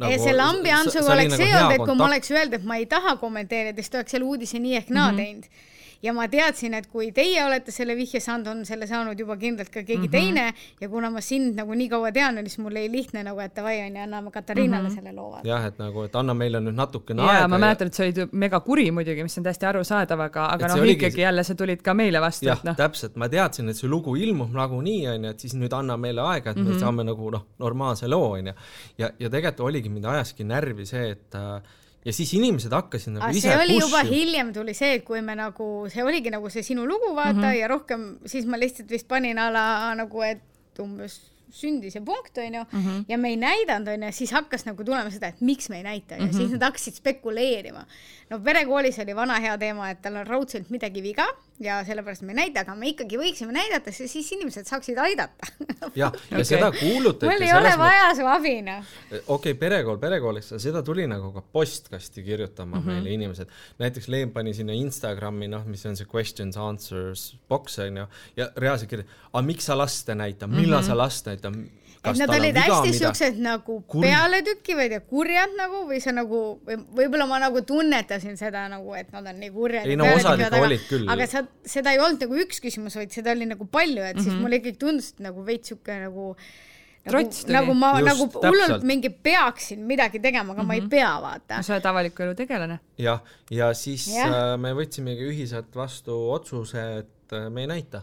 [0.00, 2.76] nagu, ja selle ambiantsuga oleks nagu see olnud, et kui ma oleks öelnud, et ma
[2.76, 5.24] ei taha kommenteerida, siis ta oleks selle uudise nii ehk naa mm -hmm.
[5.24, 5.68] teinud
[6.02, 9.68] ja ma teadsin, et kui teie olete selle vihje saanud, on selle saanud juba kindlalt
[9.68, 10.10] ka keegi mm -hmm.
[10.10, 13.54] teine ja kuna ma sind nagu nii kaua tean, siis mul oli lihtne nagu, et
[13.56, 14.94] davai onju, anname Katariinale mm -hmm.
[14.94, 15.40] selle loo.
[15.44, 17.48] jah, et nagu, et anna meile nüüd natukene aega.
[17.48, 20.84] ma mäletan, et sa olid mega kuri muidugi, mis on täiesti arusaadav, aga, aga noh,
[20.84, 22.46] ikkagi jälle sa tulid ka meile vastu.
[22.46, 25.96] jah no., täpselt, ma teadsin, et see lugu ilmub nagunii onju, et siis nüüd anna
[25.96, 26.66] meile aega, et mm -hmm.
[26.66, 26.80] me mhm.
[26.80, 28.52] saame nagu noh, normaalse loo onju.
[28.98, 31.62] ja, ja tegelikult oligi, mind ajaski närvi see, et äh,
[32.04, 35.20] ja siis inimesed hakkasid nagu ise see oli push juba hiljem tuli see, et kui
[35.24, 37.58] me nagu, see oligi nagu see sinu lugu, vaata mm, -hmm.
[37.60, 41.20] ja rohkem, siis ma lihtsalt vist panin ala nagu, et umbes
[41.50, 43.04] sündis ja punkt, onju mm, -hmm.
[43.08, 46.14] ja me ei näidanud, onju, siis hakkas nagu tulema seda, et miks me ei näita,
[46.14, 46.36] onju mm, -hmm.
[46.36, 47.86] siis nad hakkasid spekuleerima.
[48.30, 51.26] no perekoolis oli vana hea teema, et tal on raudselt midagi viga
[51.60, 55.50] ja sellepärast me ei näita, aga me ikkagi võiksime näidata, siis inimesed saaksid aidata.
[55.94, 56.44] jah, ja okay.
[56.52, 57.28] seda kuulutati.
[57.28, 58.94] mul ei ole vaja su abi, noh.
[59.10, 62.92] okei okay,, perekool perekooliks, seda tuli nagu ka postkasti kirjutama mm -hmm.
[62.94, 63.48] meile inimesed.
[63.78, 68.06] näiteks Leem pani sinna Instagrami, noh, mis on see questions, answers box onju,
[68.36, 70.86] ja reaalselt kirjutas, aga miks sa last ei näita, millal mm -hmm.
[70.86, 71.54] sa last näitad
[72.00, 74.04] et nad olid hästi siuksed nagu Kur...
[74.04, 79.12] pealetükkivad ja kurjad nagu või sa nagu või võib-olla ma nagu tunnetasin seda nagu, et
[79.12, 79.88] nad on nii kurjad.
[79.88, 81.06] ei no osad ikka olid küll.
[81.12, 84.18] aga sa, seda ei olnud nagu üks küsimus, vaid seda oli nagu palju, et mm
[84.18, 84.24] -hmm.
[84.24, 84.42] siis mhm.
[84.42, 87.56] mulle ikkagi tundus nagu veits siuke nagu nagu, trots tuli.
[87.56, 90.68] nagu ma Just, nagu hullult mingi peaksin midagi tegema, aga mm -hmm.
[90.68, 90.90] ma ei mhm.
[90.90, 91.62] pea, vaata.
[91.62, 92.80] sa oled avaliku elu tegelane.
[92.98, 93.20] jah,
[93.50, 94.26] ja siis ja.
[94.26, 98.02] Äh, me võtsimegi ühiselt vastu otsuse, et äh, me ei näita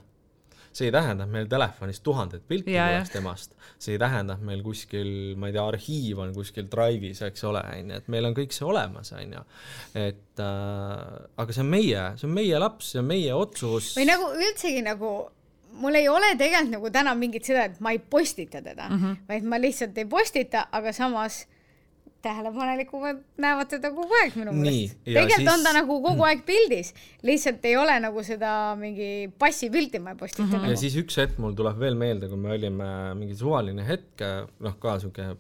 [0.78, 3.56] see ei tähenda, et meil telefonis tuhandet pilti tuleks temast.
[3.80, 5.10] see ei tähenda, et meil kuskil,
[5.40, 8.54] ma ei tea, arhiiv on kuskil Drive'is, eks ole, on ju, et meil on kõik
[8.56, 9.46] see olemas, on ju.
[10.04, 13.96] et äh, aga see on meie, see on meie laps, see on meie otsus.
[13.98, 15.16] või nagu üldsegi nagu
[15.78, 19.22] mul ei ole tegelikult nagu täna mingit seda, et ma ei postita teda mm, -hmm.
[19.30, 21.46] vaid ma lihtsalt ei postita, aga samas
[22.28, 25.00] tähelepanelikumad näevad teda kogu aeg minu meelest.
[25.06, 25.54] tegelikult siis...
[25.54, 26.94] on ta nagu kogu aeg pildis,
[27.28, 29.10] lihtsalt ei ole nagu seda mingi
[29.40, 30.52] passipilti ma ei postita mm.
[30.52, 30.68] -hmm.
[30.68, 30.76] Nagu.
[30.76, 34.24] ja siis üks hetk mul tuleb veel meelde, kui me olime mingi suvaline hetk,
[34.66, 35.34] noh ka sihuke,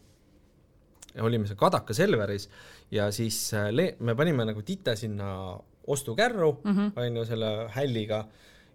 [1.27, 2.49] olime seal Kadaka Selveris
[2.91, 5.57] ja siis äh, me panime nagu tite sinna
[5.87, 6.91] ostukärru mm, -hmm.
[6.95, 8.25] on ju, selle hälliga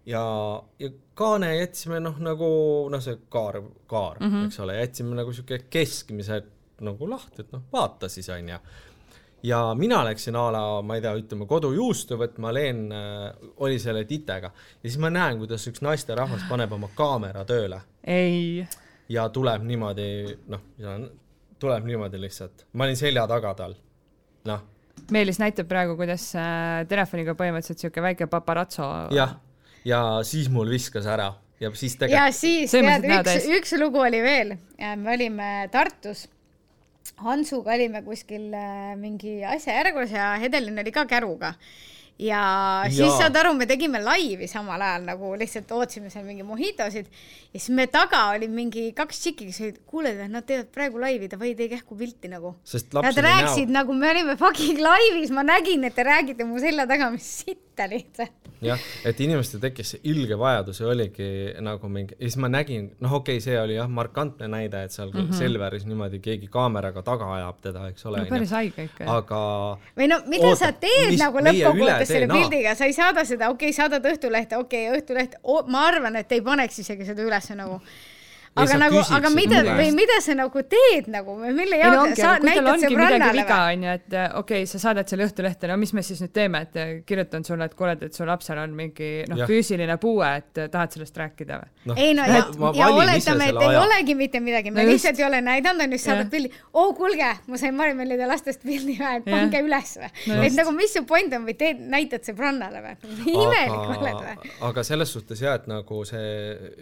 [0.07, 0.25] ja,
[0.79, 2.49] ja kaane jätsime noh, nagu
[2.91, 4.47] noh, see kaar, kaar mm, -hmm.
[4.47, 6.43] eks ole, jätsime nagu sihuke keskmise
[6.87, 8.59] nagu lahti, et noh, vaata siis onju.
[9.43, 14.05] ja mina läksin a la, ma ei tea, ütleme kodujuustu võtma, Leen äh, oli selle
[14.05, 17.81] titega ja siis ma näen, kuidas üks naisterahvas paneb oma kaamera tööle.
[18.07, 18.67] ei.
[19.09, 20.11] ja tuleb niimoodi,
[20.53, 20.67] noh,
[21.59, 23.79] tuleb niimoodi lihtsalt, ma olin selja taga tal,
[24.51, 24.69] noh.
[25.13, 28.89] Meelis näitab praegu, kuidas äh, telefoniga põhimõtteliselt sihuke väike paparatso.
[29.15, 29.39] jah,
[29.85, 32.27] ja siis mul viskas ära ja siis tegelikult.
[32.27, 36.27] ja siis tead, üks, üks lugu oli veel, me olime Tartus
[37.23, 41.55] Hansuga olime kuskil äh, mingi asja järgus ja Hedelin oli ka käruga
[42.23, 42.43] ja,
[42.87, 47.09] ja siis saad aru, me tegime laivi samal ajal nagu lihtsalt ootasime seal mingi mojitosid
[47.09, 51.31] ja siis me taga oli mingi kaks tšikki, kes olid, kuule, nad teevad praegu laivi,
[51.33, 52.55] davai, tee kähku pilti nagu.
[52.95, 53.83] Nad rääkisid näo.
[53.83, 57.29] nagu me olime fucking laivis, ma nägin, et te räägite mu selja taga, mis
[57.73, 61.29] sitta lihtsalt jah, et inimestel tekkis see ilge vajadus ja oligi
[61.65, 64.95] nagu mingi, ja siis ma nägin, noh, okei okay,, see oli jah, markantne näide, et
[64.95, 65.39] seal mm -hmm.
[65.39, 68.23] Selveris niimoodi keegi kaameraga taga ajab teda, eks ole.
[68.23, 69.17] no päris haige ikka.
[69.17, 69.43] aga.
[69.99, 73.71] või no mida oota, sa teed nagu lõppkokkuvõttes selle pildiga, sa ei saada seda, okei
[73.71, 77.81] okay,, saadad Õhtulehte, okei okay,, Õhtuleht, ma arvan, et ei paneks isegi seda ülesse nagu
[78.53, 83.45] aga nagu, aga mida, või mida sa nagu teed nagu, mille jaoks sa näitad sõbrannale
[83.49, 83.61] või?
[83.73, 87.07] onju, et okei okay,, sa saadad selle Õhtulehte, no mis me siis nüüd teeme, et
[87.09, 91.17] kirjutan sulle, et kuule, et su lapsel on mingi noh, füüsiline puue, et tahad sellest
[91.17, 91.97] rääkida või no,?
[91.97, 92.43] ei no ja,
[92.77, 96.11] ja oletame, et ei olegi mitte midagi, me no lihtsalt ei ole näidanud, on just
[96.11, 96.53] saadad pildi.
[96.77, 100.43] oo kuulge, ma sain Marimelide lastest pildi või, et pange üles või no,.
[100.51, 102.95] et nagu, mis su point on või teed, näitad sõbrannale või?
[103.33, 104.55] imelik oled või?
[104.69, 106.31] aga selles suhtes jah, et nagu see,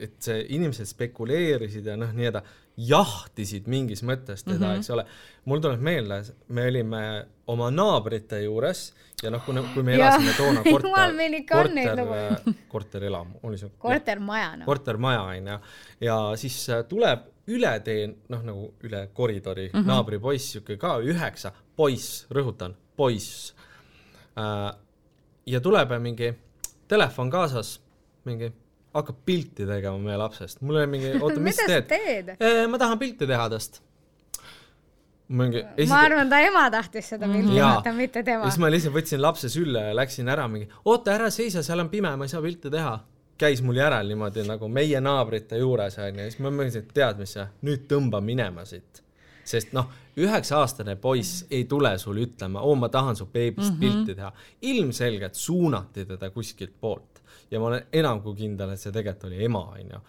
[0.09, 2.43] et see inimesed spekuleerivad spekuleerisid ja noh, nii-öelda
[2.81, 4.79] jahtisid mingis mõttes teda mm, -hmm.
[4.79, 5.05] eks ole.
[5.45, 7.03] mul tuleb meelde, me olime
[7.47, 10.89] oma naabrite juures ja noh, kui, kui me elasime toona korter,
[11.51, 13.71] korter, korterelamu, oli see?
[13.79, 14.65] kortermaja no..
[14.65, 15.59] kortermaja onju
[16.01, 19.87] ja siis äh, tuleb üle tee, noh nagu üle koridori mm -hmm.
[19.87, 23.55] naabripoiss, sihuke ka üheksa, poiss, rõhutan, poiss
[24.39, 24.73] äh,.
[25.47, 26.35] ja tuleb mingi
[26.89, 27.81] telefon kaasas,
[28.25, 28.53] mingi
[28.95, 30.61] hakkab pilti tegema meie lapsest.
[30.61, 32.35] mul oli mingi, oota, mis sa teed?
[32.39, 33.81] Eh, ma tahan pilti teha tast.
[35.29, 35.95] mingi esita...
[35.95, 38.49] ma arvan, ta ema tahtis seda pilti võtta, mitte tema.
[38.49, 41.93] siis ma lihtsalt võtsin lapse sülle ja läksin ära mingi, oota, ära seisa, seal on
[41.93, 42.97] pime, ma ei saa pilti teha.
[43.41, 47.39] käis mul järel niimoodi nagu meie naabrite juures onju, siis ma mõtlesin, et tead mis,
[47.67, 49.05] nüüd tõmba minema siit
[49.51, 49.89] sest noh,
[50.21, 53.81] üheksa-aastane poiss ei tule sulle ütlema, oo, ma tahan su beebist mm -hmm.
[53.81, 54.33] pilti teha.
[54.63, 57.10] ilmselgelt suunati teda kuskilt poolt
[57.51, 60.03] ja ma olen enam kui kindel, et see tegelikult oli ema, onju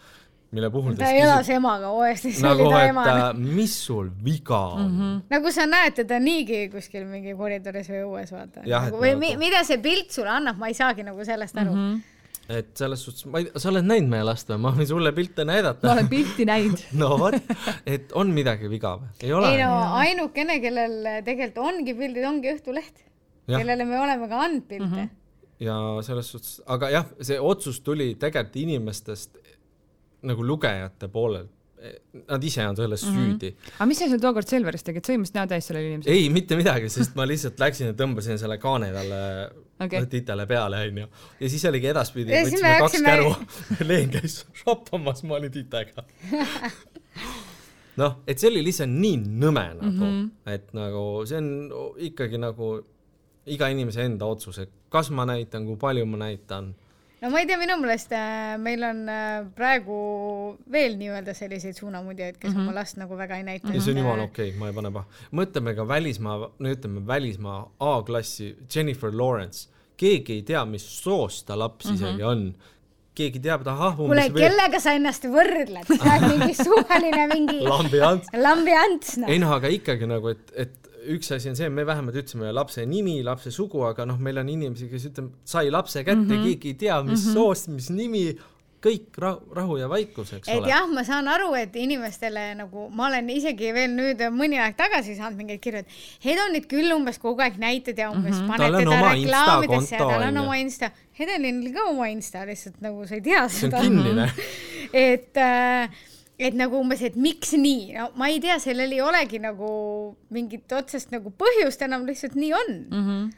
[0.52, 3.04] mille puhul ta elas küsis, emaga uuesti, see nagu, oli ta ema.
[3.12, 3.28] Äh,
[3.60, 4.96] mis sul viga on mm?
[5.00, 5.20] -hmm.
[5.32, 8.66] nagu sa näed teda niigi kuskil mingi koridoris või õues, vaata.
[8.66, 9.38] Nagu, või nagu...
[9.40, 11.92] mida see pilt sulle annab, ma ei saagi nagu sellest aru mm.
[11.92, 12.10] -hmm
[12.52, 14.58] et selles suhtes, ma ei, sa oled näinud meie last või?
[14.60, 15.88] ma võin sulle pilte näidata.
[15.88, 17.38] ma olen pilti näinud no vot,
[17.86, 19.08] et on midagi viga või?
[19.22, 19.52] ei ole?
[19.54, 23.06] ei no ainukene, kellel tegelikult ongi pildid, ongi Õhtuleht,
[23.48, 24.98] kellele me oleme ka andnud pilte mm.
[24.98, 25.18] -hmm
[25.62, 29.42] ja selles suhtes, aga jah, see otsus tuli tegelikult inimestest
[30.30, 31.58] nagu lugejate poolelt.
[32.30, 33.30] Nad ise on selles mm -hmm.
[33.32, 33.56] süüdi.
[33.80, 36.16] aga mis sa seal tookord Selveris tegid, sõimast näo täis sellele inimesele?
[36.16, 39.22] ei, mitte midagi, sest ma lihtsalt läksin ja tõmbasin selle kaane talle
[39.80, 40.06] okay.
[40.06, 41.08] titele peale, onju.
[41.40, 43.10] ja siis oligi edaspidi, võtsime kaks me...
[43.10, 43.34] käru
[43.90, 46.06] Leen käis shoppamas, ma olin titega
[47.98, 50.54] noh, et see oli lihtsalt nii nõme nagu mm, -hmm.
[50.54, 51.50] et nagu see on
[52.12, 52.76] ikkagi nagu
[53.50, 56.72] iga inimese enda otsus, et kas ma näitan, kui palju ma näitan.
[57.22, 59.98] no ma ei tea, minu meelest äh, meil on äh, praegu
[60.72, 62.70] veel nii-öelda selliseid suunamudjaid, kes mm -hmm.
[62.70, 63.74] oma last nagu väga ei näita.
[63.74, 65.06] ja see on jumala okei okay,, ma ei pane paha.
[65.32, 71.60] mõtleme ka välismaa, no ütleme välismaa A-klassi Jennifer Lawrence, keegi ei tea, mis soost ta
[71.60, 71.96] laps mm -hmm.
[71.96, 72.54] isegi on
[73.16, 73.96] keegi teab, et ahah.
[73.96, 75.90] kuule, kellega sa ennast võrdled
[76.28, 78.28] mingi suvaline mingi lambi ants.
[78.34, 79.30] lambi ants, noh.
[79.30, 82.86] ei noh, aga ikkagi nagu, et, et üks asi on see, me vähemalt ütlesime lapse
[82.86, 86.48] nimi, lapse sugu, aga noh, meil on inimesi, kes ütleme, sai lapse kätte mm, -hmm.
[86.48, 87.34] keegi ei tea, mis mm -hmm.
[87.34, 88.26] soost, mis nimi.
[88.82, 90.70] kõik rahu, rahu ja vaikus, eks et ole.
[90.70, 95.14] jah, ma saan aru, et inimestele nagu ma olen isegi veel nüüd mõni aeg tagasi
[95.16, 95.88] saanud mingeid kirju, et
[96.26, 98.58] Hedonit küll umbes kogu aeg näitad ja umbes mm -hmm.
[98.58, 100.56] paned teda oma reklaamidesse ja Insta tal on oma.
[100.56, 100.92] Insta.
[101.20, 103.82] Hedelil ka oma Insta, lihtsalt nagu sa ei tea see on seda.
[103.82, 104.32] kinnine.
[105.14, 105.90] et äh,
[106.42, 109.70] et nagu umbes, et miks nii, no ma ei tea, sellel ei olegi nagu
[110.34, 113.02] mingit otsest nagu põhjust enam, lihtsalt nii on mm.
[113.02, 113.30] Mhm.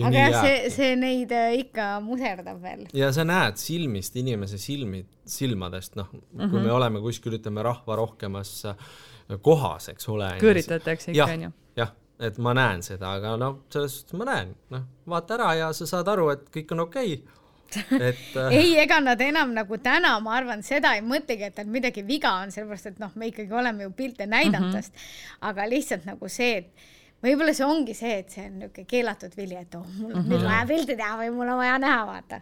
[0.00, 2.86] ja aga jah, see, see neid äh, ikka muserdab veel.
[2.96, 6.42] ja sa näed silmist inimese silmi, silmadest, noh mm, -hmm.
[6.42, 6.50] Mhm.
[6.50, 8.86] kui me oleme kuskil, ütleme, rahva rohkemas äh,
[9.42, 10.30] kohas, eks ole.
[10.42, 11.52] kõõritatakse ikka, onju.
[11.78, 15.72] jah, et ma näen seda, aga noh, selles suhtes ma näen, noh, vaata ära ja
[15.76, 17.39] sa saad aru, et kõik on okei okay.
[18.10, 21.66] et äh, ei, ega nad enam nagu täna, ma arvan, seda ei mõtlegi, et tal
[21.66, 24.76] midagi viga on, sellepärast et noh, me ikkagi oleme ju pilte näidanud Mhm.
[24.76, 25.48] tast mm, -hmm.
[25.50, 26.88] aga lihtsalt nagu see, et
[27.24, 30.22] võib-olla see ongi see, et see on niisugune keelatud vili, et oh, mul on mm
[30.22, 30.32] -hmm.
[30.32, 32.40] nüüd vaja pilti teha või mul on vaja näha, vaata.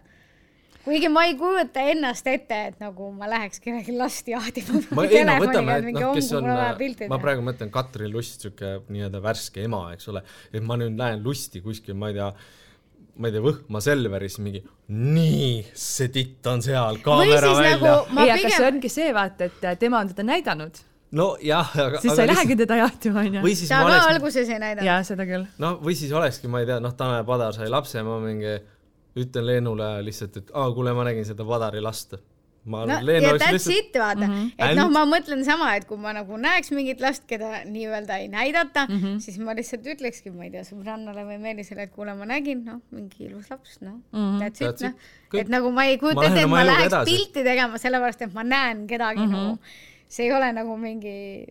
[0.83, 4.79] kuigi ma ei kujuta ennast ette, et nagu ma läheks kellelgi last jahtima.
[4.91, 6.47] ma, ei no võtame, et noh, kes on,
[7.09, 10.23] ma praegu mõtlen Katri Lust, sihuke nii-öelda värske ema, eks ole,
[10.53, 12.33] et ma nüüd näen Lusti kuskil, ma ei tea,
[13.19, 14.61] ma ei tea, Võhma Selveris mingi,
[14.95, 18.13] nii, see titt on seal, kaamera siis välja nagu- nagu....
[18.15, 20.79] Ma ei, aga pigem- see ongi see vaata, et tema on teda näidanud,
[21.19, 24.87] nojah, aga siis sa ei lähegi teda jahtima, onju ta ka oleks alguses ei näidanud.
[24.87, 25.45] jaa, seda küll.
[25.61, 28.55] noh, või siis olekski, ma ei tea, noh, Tanel Padar sai lapse, ma mingi
[29.19, 32.15] ütlen Leenule lihtsalt, et aa, kuule, ma nägin seda Padari last.
[32.65, 34.33] Ma no Leenu ja oleks that's lihtsalt it, vaata mm.
[34.33, 34.49] -hmm.
[34.57, 38.27] et noh, ma mõtlen sama, et kui ma nagu näeks mingit last, keda nii-öelda ei
[38.27, 39.19] näidata mm, -hmm.
[39.23, 42.81] siis ma lihtsalt ütlekski, ma ei tea, sõbrannale või Meelisele, et kuule, ma nägin, noh,
[42.91, 45.39] mingi ilus laps, noh mm -hmm., that's it, noh.
[45.39, 47.11] Et nagu ma ei kujuta ette, et ma läheks edasi.
[47.11, 49.49] pilti tegema sellepärast, et ma näen kedagi mm -hmm.
[49.49, 49.59] nagu,
[50.07, 51.45] see ei ole nagu mingi,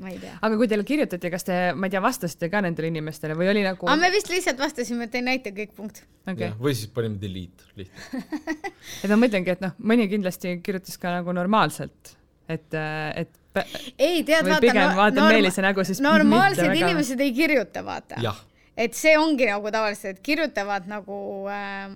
[0.00, 0.36] ma ei tea.
[0.40, 3.64] aga kui teile kirjutati, kas te, ma ei tea, vastasite ka nendele inimestele või oli
[3.66, 6.02] nagu aga me vist lihtsalt vastasime, et ei näita kõik punkt.
[6.24, 8.48] okei okay., või siis panime delete lihtsalt.
[9.04, 12.14] et ma mõtlengi, et noh, mõni kindlasti kirjutas ka nagu normaalselt,
[12.50, 13.64] et, et
[13.98, 14.60] ei, tead, vaata.
[14.62, 16.92] pigem vaatan Meelise nägu, siis normaalsed mitte väga.
[16.92, 18.38] inimesed ei kirjuta, vaata jah,
[18.80, 21.18] et see ongi nagu tavaliselt, et kirjutavad nagu
[21.52, 21.90] äh,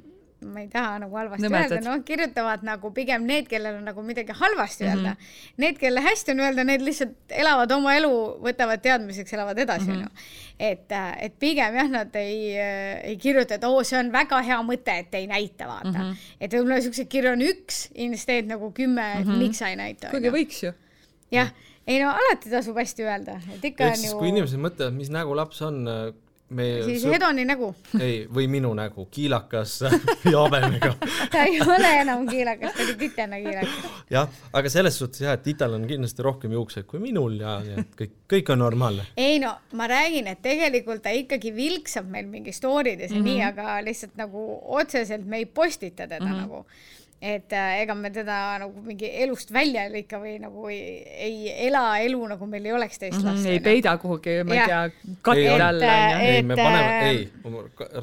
[0.44, 1.72] ma ei taha nagu halvasti Nõmedad.
[1.72, 5.16] öelda, noh, kirjutavad nagu pigem need, kellel on nagu midagi halvasti öelda mm.
[5.16, 5.58] -hmm.
[5.64, 8.12] Need, kelle hästi on öelda, need lihtsalt elavad oma elu,
[8.44, 9.96] võtavad teadmiseks, elavad edasi, Mhm.
[9.96, 10.08] onju.
[10.58, 12.56] et, et pigem jah, nad ei,
[13.04, 16.00] ei kirjuta, et oo, see on väga hea mõte, et ei näita, vaata mm.
[16.10, 16.16] -hmm.
[16.40, 20.30] et võib-olla siukseid kirju on üks instead nagu kümme, et miks sa ei näita, kuigi
[20.30, 20.72] võiks ju.
[21.30, 21.50] jah,
[21.86, 24.92] ei no alati tasub hästi öelda, et ikka ehk on siis ju kui inimesed mõtlevad,
[24.94, 25.84] mis nägu laps on,
[26.52, 27.70] meie siis sõp- Hedoni nägu.
[27.98, 29.78] ei, või minu nägu, kiilakas
[30.32, 30.94] ja habemega.
[31.32, 33.92] ta ei ole enam kiilakas, ta oli titena kiilakas.
[34.12, 37.80] jah, aga selles suhtes jah, et Ital on kindlasti rohkem juukseid kui minul ja, ja
[37.82, 39.06] et kõik, kõik on normaalne.
[39.16, 43.24] ei no ma räägin, et tegelikult ta ikkagi vilksab meil mingi story des ja mm
[43.24, 43.30] -hmm.
[43.30, 44.44] nii, aga lihtsalt nagu
[44.78, 46.40] otseselt me ei postita teda mm -hmm.
[46.40, 46.66] nagu.
[47.24, 51.52] Et äh, ega me teda nagu mingi elust välja ei lõika või nagu ei, ei
[51.68, 53.64] ela elu nagu meil ei oleks teist last Mhm, ei onju.
[53.64, 57.30] peida kuhugi, ma ei tea, Ei, katte alla ei, me paneme, äh, ei,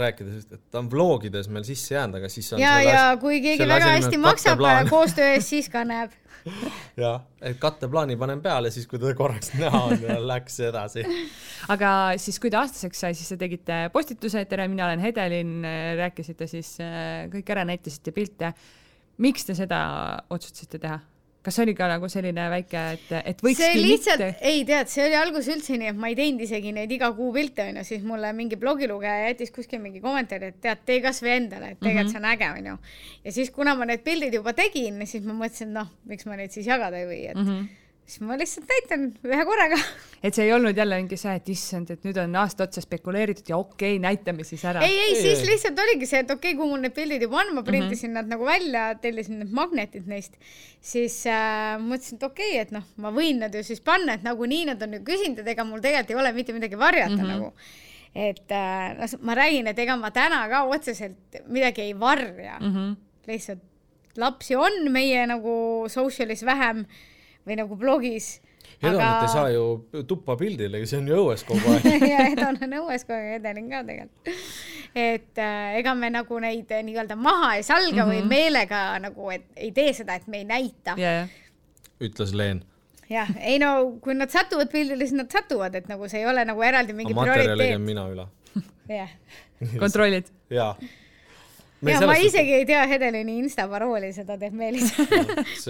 [0.01, 3.41] rääkides et ta on vlogides meil sisse jäänud, aga siis on ja, ja as- kui
[3.43, 6.18] keegi väga hästi maksab koostöö eest, siis ka näeb.
[6.97, 11.03] jah, et katteplaani panen peale, siis kui teda korraks näha on ja läks edasi.
[11.74, 15.59] aga siis, kui ta aastaseks sai, siis te tegite postituse, tere, mina olen Hedelin,
[16.01, 18.53] rääkisite siis äh, kõik ära, näitasite pilte.
[19.22, 19.80] Miks te seda
[20.30, 20.99] otsustasite teha?
[21.41, 24.91] kas see oli ka nagu selline väike, et, et võikski see lihtsalt mitte,, ei tead,
[24.91, 27.86] see oli alguses üldse nii, et ma ei teinud isegi neid iga kuu pilte onju,
[27.88, 32.11] siis mulle mingi blogilugeja jättis kuskil mingi kommentaari, et tead, tee kasvõi endale, et tegelikult
[32.11, 32.13] mm -hmm.
[32.13, 32.78] see on äge onju.
[33.26, 36.38] ja siis, kuna ma need pildid juba tegin, siis ma mõtlesin, et noh, miks ma
[36.38, 37.81] neid siis jagada ei või, et mm -hmm.
[38.12, 39.78] Siis ma lihtsalt näitan ühe korraga.
[40.26, 43.51] et see ei olnud jälle mingi see, et issand, et nüüd on aasta otsa spekuleeritud
[43.53, 44.84] ja okei okay,, näitame siis ära.
[44.86, 47.53] ei, ei, siis lihtsalt oligi see, et okei okay,, kui mul need pildid juba on,
[47.55, 48.28] ma printisin mm -hmm.
[48.28, 50.36] nad nagu välja, tellisin need magnetid neist,
[50.93, 54.28] siis äh, mõtlesin, et okei okay,, et noh, ma võin nad ju siis panna, et
[54.28, 57.24] nagunii nad on ju küsinud, et ega mul tegelikult ei ole mitte midagi varjata mm
[57.24, 57.34] -hmm.
[57.38, 57.53] nagu.
[58.16, 62.95] et äh, ma räägin, et ega ma täna ka otseselt midagi ei varja mm, -hmm.
[63.28, 63.64] lihtsalt
[64.18, 66.86] lapsi on meie nagu social'is vähem
[67.48, 68.39] või nagu blogis.
[68.82, 72.06] Hedonit ei saa ju tuppa pildile, see on ju õues kogu aeg.
[72.14, 74.34] ja Hedon on õues kogu aeg, Edelin ka tegelikult.
[74.96, 78.26] et äh, ega me nagu neid äh, nii-öelda maha ei salga mm -hmm.
[78.26, 80.96] või meelega nagu, et ei tee seda, et me ei näita.
[80.98, 81.28] ja, ja,
[82.02, 82.64] ütles Leen.
[83.10, 86.46] jah, ei no kui nad satuvad pildile, siis nad satuvad, et nagu see ei ole
[86.46, 87.82] nagu eraldi mingi materjali prioriteet teen.
[87.82, 88.28] mina üle.
[88.89, 89.10] jah,
[89.84, 90.34] kontrollid.
[90.50, 90.76] jaa,
[91.90, 94.92] ja ma isegi ei tea Hedelini insta parooli, seda teeb Meelis.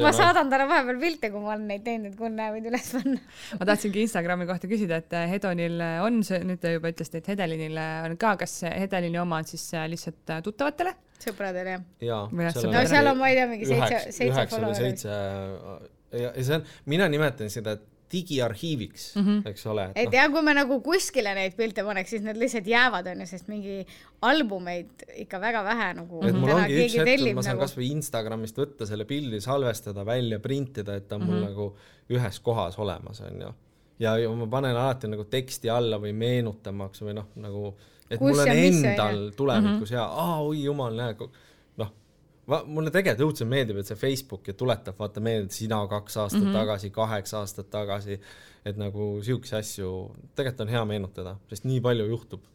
[0.04, 3.22] ma saadan talle vahepeal pilte, kui ma olen neid teinud, et kuule, võid üles panna.
[3.60, 7.32] ma tahtsingi Instagrami kohta küsida, et äh, Hedonil on see, nüüd te juba ütlesite, et
[7.34, 10.98] Hedelinil on ka, kas Hedelini oma on siis lihtsalt tuttavatele?
[11.22, 11.68] sõpradel
[12.02, 12.30] jah.
[12.34, 12.88] no Sõpradele.
[12.90, 15.04] seal on, ma ei tea, mingi seitse, seitse üheksa või follower'it.
[15.04, 17.78] seitse ja ja see on, mina nimetan seda
[18.12, 19.30] digiarhiiviks mm, Mhm.
[19.40, 19.50] -hmm.
[19.50, 22.68] eks ole, et noh, ja kui me nagu kuskile neid pilte paneks, siis need lihtsalt
[22.68, 23.86] jäävad, onju, sest mingi
[24.22, 27.66] albumeid ikka väga vähe nagu et mul ongi üks hetk, et ma saan nagu.
[27.66, 31.46] kasvõi Instagramist võtta selle pildi, salvestada, välja printida, et ta on mul Mhm.
[31.50, 31.74] nagu
[32.10, 33.54] ühes kohas olemas, onju.
[34.00, 37.74] ja, ja ma panen alati nagu teksti alla või meenutamaks või noh, nagu,
[38.10, 38.90] et Kus mul on ja mis, onju.
[38.90, 41.14] endal tulevikus hea, aa, oi jumal, näe,
[42.52, 46.18] va-, mulle tegelikult õudselt meeldib, et see Facebook ja tuletab vaata meelde, et sina kaks
[46.24, 46.60] aastat mm -hmm.
[46.60, 48.20] tagasi, kaheksa aastat tagasi,
[48.66, 49.92] et nagu siukseid asju
[50.36, 52.48] tegelikult on hea meenutada, sest nii palju juhtub.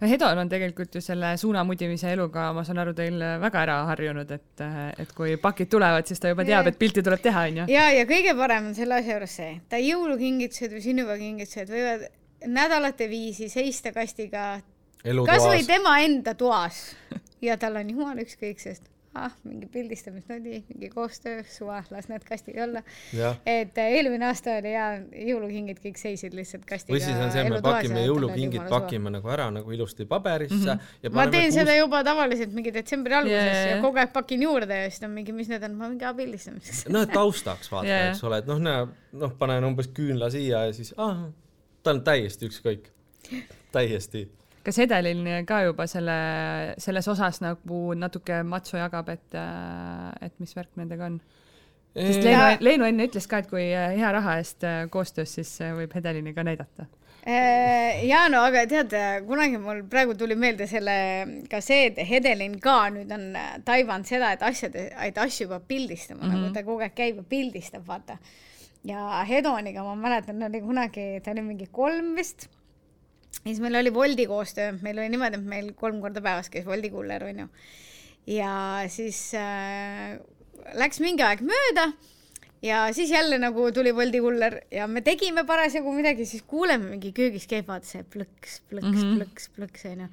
[0.00, 4.62] Hedon on tegelikult ju selle suunamudimise eluga, ma saan aru, teil väga ära harjunud, et,
[4.98, 7.66] et kui pakid tulevad, siis ta juba teab, et pilti tuleb teha, onju.
[7.72, 12.08] ja, ja kõige parem on selle asja juures see, ta jõulukingitused või sünnipäevakingitused võivad
[12.46, 14.46] nädalate viisi seista kastiga
[15.04, 16.96] kasvõi tema enda toas
[17.42, 22.58] ja tal on jumala ükskõik, sest ah, mingi pildistamisnodi, mingi koostöö, suva, las need kastid
[22.62, 22.82] olla.
[23.46, 24.86] et äh, eelmine aasta oli hea,
[25.30, 26.94] jõulukingid kõik seisid lihtsalt kastiga.
[26.96, 30.92] või siis on see, me pakime jõulukingid, pakime nagu ära nagu ilusti paberisse mm -hmm.
[31.02, 33.82] ja ma teen kuus- seda juba tavaliselt mingi detsembri alguses Jaa, yeah, jaa, ja jaa.
[33.82, 36.86] kogu aeg pakin juurde ja siis on mingi, mis need on, ma mingi pildistamiseks.
[36.88, 38.14] noh, et taustaks vaata Jaa, yeah., jaa.
[38.14, 41.26] eks ole, et noh, näe, noh, panen umbes küünla siia ja siis ah,,
[41.82, 42.90] tal on täiesti ükskõik,
[43.72, 44.26] täiesti.
[44.66, 46.18] Kas Hedelin ka juba selle,
[46.82, 49.38] selles osas nagu natuke matsu jagab, et,
[50.26, 51.20] et mis värk nendega on?
[51.96, 56.34] sest Leenu, Leenu enne ütles ka, et kui hea raha eest koostöös, siis võib Hedelini
[56.36, 56.84] ka näidata.
[57.26, 58.92] Äh, ja no aga tead,
[59.26, 60.92] kunagi mul praegu tuli meelde selle
[61.50, 63.24] ka see, et Hedelin ka nüüd on
[63.66, 66.44] taibanud seda, et asjad, et asju peab pildistama mm, -hmm.
[66.44, 68.18] nagu ta kogu aeg käib ja pildistab, vaata.
[68.84, 72.46] ja Hedoniga ma mäletan, oli kunagi, ta oli mingi kolm vist.
[73.46, 76.66] Ja siis meil oli Woldi koostöö, meil oli niimoodi, et meil kolm korda päevas käis
[76.66, 77.46] Woldi kuller, onju.
[78.34, 78.52] ja
[78.90, 80.16] siis äh,
[80.74, 81.92] läks mingi aeg mööda
[82.66, 87.12] ja siis jälle nagu tuli Woldi kuller ja me tegime parasjagu midagi, siis kuuleme mingi
[87.14, 89.22] köögis käib vaata see plõks, plõks mm, -hmm.
[89.22, 90.10] plõks, plõks onju.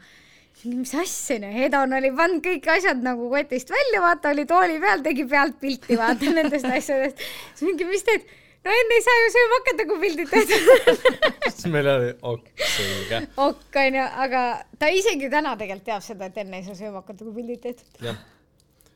[0.76, 5.02] mis asja onju, Hedon oli pannud kõik asjad nagu kotist välja, vaata oli tooli peal,
[5.10, 7.26] tegi pealt pilti vaata nendest asjadest.
[7.56, 8.30] siis mingi, mis teed?
[8.66, 10.54] No enne ei saa ju sööma hakata, kui pildid teed.
[11.54, 14.44] siis meil oli, ok, selge, okk onju, aga
[14.80, 18.00] ta isegi täna tegelikult teab seda, et enne ei saa sööma hakata, kui pildid tehtud.
[18.08, 18.22] jah.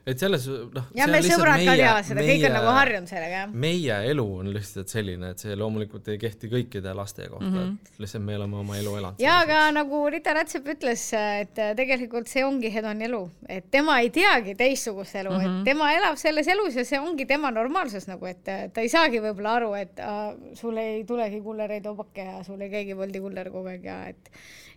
[0.08, 0.86] Et selles, noh.
[0.96, 3.56] ja meil sõbrad ka teavad seda, kõik on nagu harjunud sellega jah.
[3.66, 7.92] meie elu on lihtsalt selline, et see loomulikult ei kehti kõikide laste kohta mm, -hmm.
[7.92, 9.24] et lihtsalt me oleme oma elu elanud.
[9.24, 11.04] ja aga nagu Rita Rätsep ütles,
[11.42, 13.22] et tegelikult see ongi Hedoni elu,
[13.58, 15.60] et tema ei teagi teistsugust elu mm, -hmm.
[15.60, 19.20] et tema elab selles elus ja see ongi tema normaalsus nagu, et ta ei saagi
[19.24, 20.24] võib-olla aru, et äh,
[20.56, 24.32] sul ei tulegi kullereid obake ja sul ei käigi Woldi kuller kogu aeg ja et,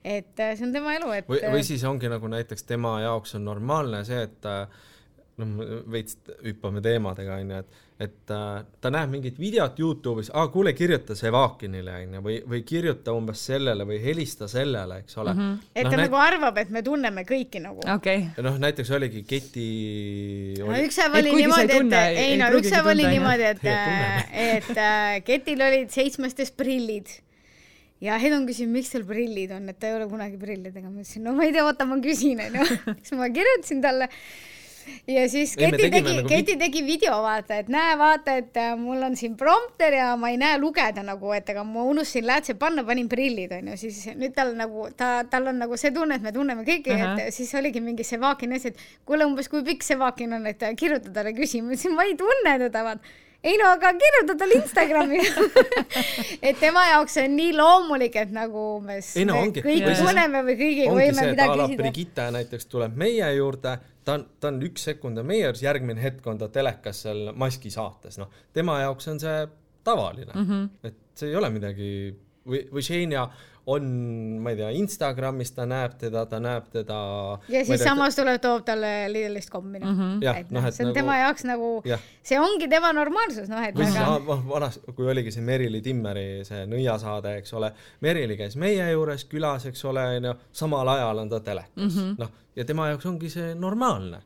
[0.05, 1.29] et äh, see on tema elu, et.
[1.29, 4.89] või, või siis ongi nagu näiteks tema jaoks on normaalne see, et äh,
[5.41, 8.49] noh, veits hüppame teemadega onju, et, et äh,
[8.83, 13.87] ta näeb mingit videot Youtube'is, aa kuule, kirjuta Sevakinile onju või, või kirjuta umbes sellele
[13.89, 15.41] või helista sellele, eks ole mm.
[15.41, 15.71] -hmm.
[15.75, 17.85] et ta nagu arvab, et me tunneme kõiki nagu.
[17.95, 19.71] okei, noh, näiteks oligi Keti
[20.59, 23.49] no oli..., üks päev Et oli niimoodi, et ei ei no üks päev oli niimoodi,
[23.55, 27.21] et jah., et äh, Ketil olid seitsmestes prillid
[28.05, 31.25] ja Hedon küsib, miks tal prillid on, et ta ei ole kunagi prillidega, ma ütlesin,
[31.27, 32.65] no ma ei tea, oota, ma küsin, onju.
[33.03, 34.09] siis ma kirjutasin talle
[35.07, 38.73] ja siis Ei, Keti tegi nagu, Keti tegi video, vaata, et näe, vaata, et äh,
[38.79, 42.57] mul on siin prompter ja ma ei näe lugeda nagu, et aga ma unustasin läätse
[42.61, 46.27] panna, panin prillid, onju, siis nüüd tal nagu, ta, tal on nagu see tunne, et
[46.27, 47.01] me tunneme kõiki uh.
[47.01, 47.25] -huh.
[47.27, 51.13] et siis oligi mingi Sevakin ütles, et kuule umbes kui pikk Sevakin on, et kirjuta
[51.13, 55.21] talle küsimus, ma ei tunne teda, vaata ei no aga kirjuta talle Instagrami
[56.49, 59.65] et tema jaoks see on nii loomulik, et nagu me, Ei no me ongi.
[59.65, 61.83] kõik tunneme või kõigiga võime midagi küsida.
[61.83, 66.03] Brigitte näiteks tuleb meie juurde, ta on, ta on üks sekund on meie juures, järgmine
[66.03, 69.39] hetk on ta telekas seal maski saates, noh, tema jaoks on see
[69.85, 70.69] tavaline mm, -hmm.
[70.91, 71.91] et see ei ole midagi
[72.47, 73.25] või, või Xenia
[73.67, 73.87] on,
[74.43, 76.99] ma ei tea, Instagramis ta näeb teda, ta näeb teda.
[77.53, 79.99] ja siis samas tuleb, toob talle Lidlist kommi mm.
[79.99, 80.23] -hmm.
[80.25, 82.93] Jah, et noh, noh, et see on nagu- tema jaoks nagu jah, see ongi tema
[82.93, 87.37] normaalsus, noh, et või siis aga ah, vanas, kui oligi see Merili Timmeri see nõiasaade,
[87.43, 91.77] eks ole, Merili käis meie juures külas, eks ole, onju, samal ajal on ta telekas
[91.77, 94.23] mm -hmm., noh, ja tema jaoks ongi see normaalne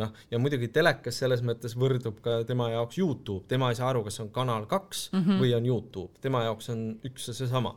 [0.00, 4.04] noh, ja muidugi telekas selles mõttes võrdub ka tema jaoks Youtube, tema ei saa aru,
[4.06, 5.40] kas on Kanal kaks mm -hmm.
[5.42, 7.76] või on Youtube, tema jaoks on üks ja seesama.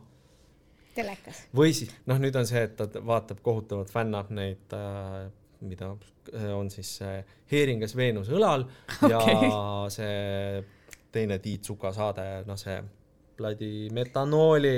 [0.96, 1.46] telekas.
[1.56, 5.26] või siis noh, nüüd on see, et ta vaatab kohutavalt, fännab neid äh,
[5.60, 5.92] mida
[6.32, 7.20] äh, on siis see
[7.52, 8.66] Heeringas Veenuse õlal
[9.08, 9.50] ja Okei.
[9.94, 10.64] see
[11.12, 12.80] teine Tiit Suka saade, noh see
[13.36, 14.76] Bloody metanooli,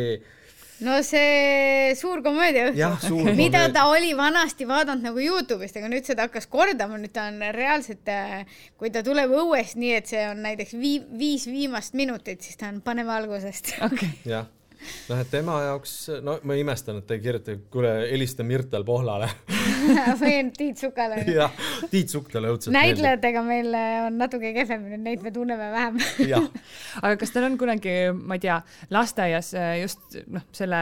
[0.86, 5.90] no see suur komöödia õhtu jah, suur mida ta oli vanasti vaadanud nagu Youtube'ist, aga
[5.90, 8.10] nüüd seda hakkas kordama, nüüd ta on reaalselt,
[8.78, 12.70] kui ta tuleb õuest nii, et see on näiteks vii-, viis viimast minutit, siis ta
[12.70, 13.74] on paneme algusest.
[13.88, 14.46] okei, jah,
[15.08, 19.30] noh, et tema jaoks, no ma imestan, et ta ei kirjuta, kuule, helista Mirtel Pohlale
[20.40, 21.22] on Tiit Sukale.
[21.28, 21.52] jah,
[21.90, 22.98] Tiit Sukk talle õudselt meeldib.
[22.98, 25.98] näitlejatega meil on natuke kehvemini, neid me tunneme vähem.
[27.02, 28.58] aga kas teil on kunagi, ma ei tea,
[28.94, 30.80] lasteaias äh, just noh, selle,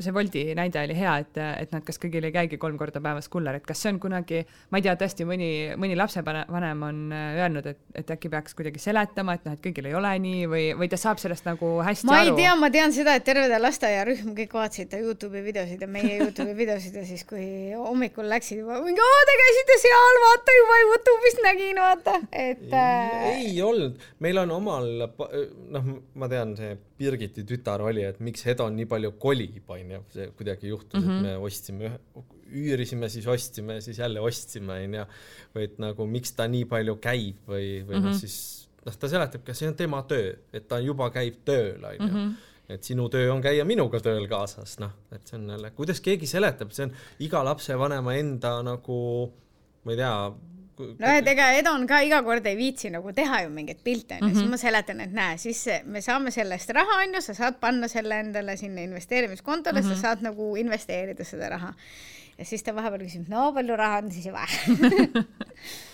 [0.00, 3.30] see Woldi näide oli hea, et, et nad kas kõigil ei käigi kolm korda päevas
[3.32, 7.40] kuller, et kas see on kunagi, ma ei tea, tõesti mõni, mõni lapsevanem on äh,
[7.40, 10.64] öelnud, et, et äkki peaks kuidagi seletama, et noh, et kõigil ei ole nii või,
[10.78, 12.38] või ta saab sellest nagu hästi ma ei aru?
[12.40, 16.18] tea, ma tean seda, et terve ta lasteaiarühm kõik vaatasid ta Youtube'i videosid ja meie
[16.20, 17.44] Youtube'i videosid ja siis, kui
[17.76, 23.28] hommikul läksid juba mingi, aa te käisite seal, vaata juba Youtube'ist nägin, vaata, et äh,
[23.30, 24.90] ei olnud, meil on omal,
[25.76, 30.28] noh, ma tean, see Birgiti tütar oli, et miks Hedon nii palju kolib, onju, see
[30.36, 31.18] kuidagi juhtus mm, -hmm.
[31.18, 31.92] et me ostsime
[32.50, 35.06] üürisime, siis ostsime, siis jälle ostsime, onju.
[35.54, 38.06] või et nagu miks ta nii palju käib või, või mm -hmm.
[38.10, 41.84] noh, siis noh, ta seletab ka, see on tema töö, et ta juba käib tööl,
[41.94, 42.30] onju
[42.70, 46.28] et sinu töö on käia minuga tööl kaasas, noh, et see on jälle, kuidas keegi
[46.30, 46.94] seletab, see on
[47.26, 49.00] iga lapsevanema enda nagu,
[49.84, 50.14] ma ei tea.
[50.80, 54.32] noh, et ega Edon ka iga kord ei viitsi nagu teha ju mingeid pilte onju,
[54.38, 57.90] siis ma seletan, et näe, siis me saame selle eest raha onju, sa saad panna
[57.90, 60.00] selle endale sinna investeerimiskontole mm, -hmm.
[60.00, 61.74] sa saad nagu investeerida seda raha.
[62.38, 65.26] ja siis ta vahepeal küsib, no palju raha on siis vaja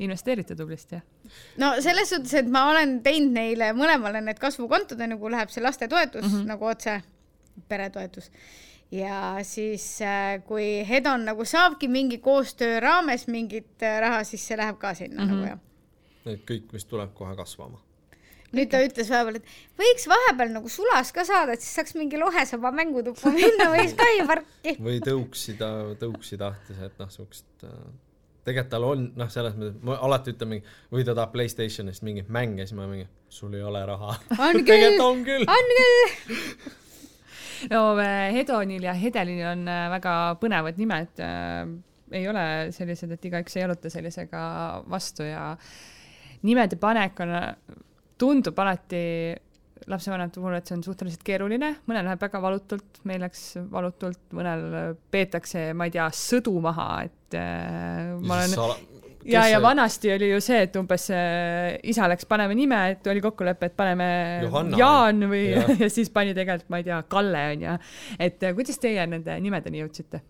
[0.00, 1.36] investeerite tublisti, jah?
[1.60, 5.64] no selles suhtes, et ma olen teinud neile mõlemale need kasvukontod onju, kuhu läheb see
[5.64, 6.48] lastetoetus mm -hmm.
[6.54, 7.00] nagu otse,
[7.68, 8.30] peretoetus.
[8.90, 14.56] ja siis äh, kui Hedon nagu saabki mingi koostöö raames mingit äh, raha, siis see
[14.56, 15.34] läheb ka sinna mm -hmm.
[15.34, 15.58] nagu jah.
[16.34, 17.78] et kõik, mis tuleb kohe kasvama.
[18.52, 19.44] nüüd ta ütles vahepeal, et
[19.78, 24.76] võiks vahepeal nagu sulas ka saada, et siis saaks mingi lohesaba mängutuppa minna, võiks kaiparki.
[24.80, 25.70] või tõuksi ta,
[26.00, 27.70] tõuksi tahtis, et noh, siukest äh,
[28.44, 32.30] tegelikult tal on, noh, selles mõttes, ma alati ütlen mingi, või ta tahab Playstationist mingit
[32.32, 34.16] mänge, siis ma mingi, sul ei ole raha.
[34.56, 35.46] tegelikult on küll.
[35.50, 36.74] on küll.
[37.74, 41.62] no äh, Hedonil ja Hedelinil on äh, väga põnevad nimed äh,.
[42.10, 44.40] ei ole sellised, et igaüks ei jaluta sellisega
[44.90, 45.52] vastu ja
[46.42, 47.36] nimede panek on,
[48.18, 49.02] tundub alati
[49.88, 54.96] lapsevanemate puhul, et see on suhteliselt keeruline, mõnel läheb väga valutult, meil läks valutult, mõnel
[55.12, 58.88] peetakse, ma ei tea, sõdu maha, et äh, ma olen
[59.24, 63.22] ja, ja vanasti oli ju see, et umbes äh, isa läks, paneme nime, et oli
[63.24, 64.10] kokkulepe, et paneme
[64.44, 64.80] Johanna.
[64.80, 65.64] Jaan või ja.
[65.84, 67.78] Ja siis pani tegelikult, ma ei tea, Kalle onju.
[68.18, 70.22] et äh, kuidas teie nende nimedeni jõudsite?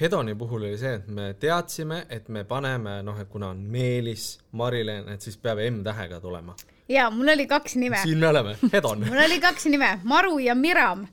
[0.00, 4.38] Hedoni puhul oli see, et me teadsime, et me paneme, noh, et kuna on Meelis,
[4.58, 6.54] Marilen, et siis peab M-tähega tulema.
[6.88, 8.00] Ja mul oli kaks nime.
[8.02, 9.06] siin me oleme, Hedon.
[9.06, 11.06] mul oli kaks nime, Maru ja Miram,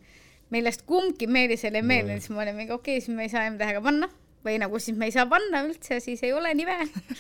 [0.50, 3.48] millest kumbki Meelisele ei meeldinud, siis ma olin mingi okei okay,, siis me ei saa
[3.50, 4.10] M-tähega panna
[4.46, 6.78] või nagu siis me ei saa panna üldse, siis ei ole nime.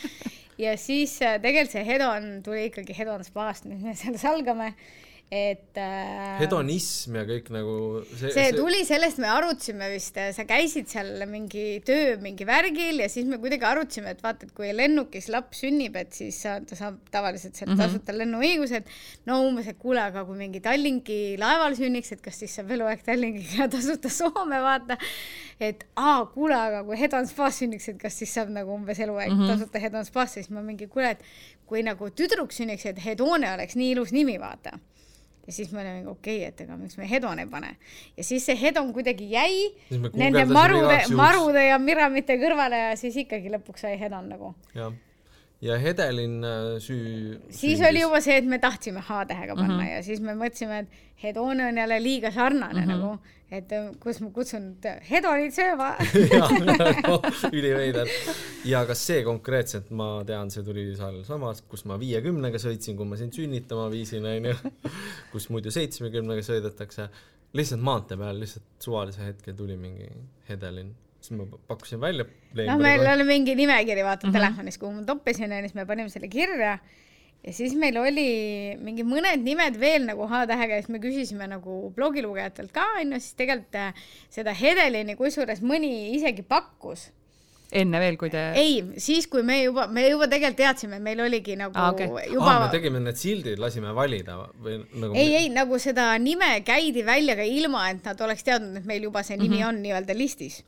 [0.64, 4.74] ja siis äh, tegelikult see Hedon tuli ikkagi Hedon spaast, nüüd me seal salgame,
[5.34, 7.76] et äh, hedonism ja kõik nagu
[8.12, 13.08] see, see tuli sellest, me arutasime vist, sa käisid seal mingi töö mingi värgil ja
[13.10, 16.78] siis me kuidagi arutasime, et vaata, et kui lennukis laps sünnib, et siis sa, ta
[16.78, 18.86] saab tavaliselt sealt tasuta lennuõigused.
[19.26, 23.02] no umbes, et kuule, aga kui mingi Tallinki laeval sünniks, et kas siis saab eluaeg
[23.06, 25.02] Tallinkiga tasuta Soome vaata.
[25.58, 29.34] et aa, kuule, aga kui Hedon spaas sünniks, et kas siis saab nagu umbes eluaeg
[29.34, 29.56] mm -hmm.
[29.56, 31.24] tasuta Hedon spaasse, siis ma mingi kuule, et
[31.66, 34.78] kui nagu tüdruk sünniks, et Hedone oleks nii ilus nimi, vaata
[35.46, 37.76] ja siis me olime okei okay,, et ega miks me Hedon ei pane.
[38.18, 39.74] ja siis see Hedon kuidagi jäi
[40.14, 44.56] nende marude marude ja miramite kõrvale ja siis ikkagi lõpuks sai Hedon nagu.
[45.62, 47.40] Ja Hedelin äh, süü.
[47.50, 49.96] siis oli juba see, et me tahtsime H-tähega panna mm -hmm.
[49.96, 50.88] ja siis me mõtlesime, et
[51.24, 52.98] Hedone on jälle liiga sarnane mm -hmm.
[52.98, 53.18] nagu,
[53.52, 55.96] et äh, kus ma kutsun t- Hedonit sööma.
[57.58, 58.08] üliveider.
[58.66, 63.16] ja kas see konkreetselt, ma tean, see tuli sealsamas, kus ma viiekümnega sõitsin, kui ma
[63.16, 64.56] sind sünnitama viisin, onju,
[65.32, 67.10] kus muidu seitsmekümnega sõidetakse.
[67.54, 70.10] lihtsalt maantee peal lihtsalt suvalise hetkel tuli mingi
[70.50, 70.96] Hedelin,
[71.26, 72.28] siis ma pakkusin välja.
[72.56, 74.38] noh, meil oli mingi nimekiri, vaata mm -hmm.
[74.38, 76.78] telefonis, kuhu ma toppisin ja siis me panime selle kirja.
[77.48, 78.30] ja siis meil oli
[78.82, 83.34] mingi mõned nimed veel nagu H-tähega ja siis me küsisime nagu blogilugejatelt ka onju, siis
[83.34, 83.94] tegelikult äh,
[84.30, 87.12] seda Hedelini kusjuures mõni isegi pakkus
[87.74, 88.42] enne veel, kui te.
[88.60, 92.30] ei, siis kui me juba, me juba tegelikult teadsime, meil oligi nagu ah, okay.
[92.32, 96.52] juba ah,, me tegime need sildid, lasime valida või nagu ei, ei nagu seda nime
[96.68, 99.70] käidi välja ka ilma, et nad oleks teadnud, et meil juba see nimi mm -hmm.
[99.70, 100.62] on nii-öelda listis.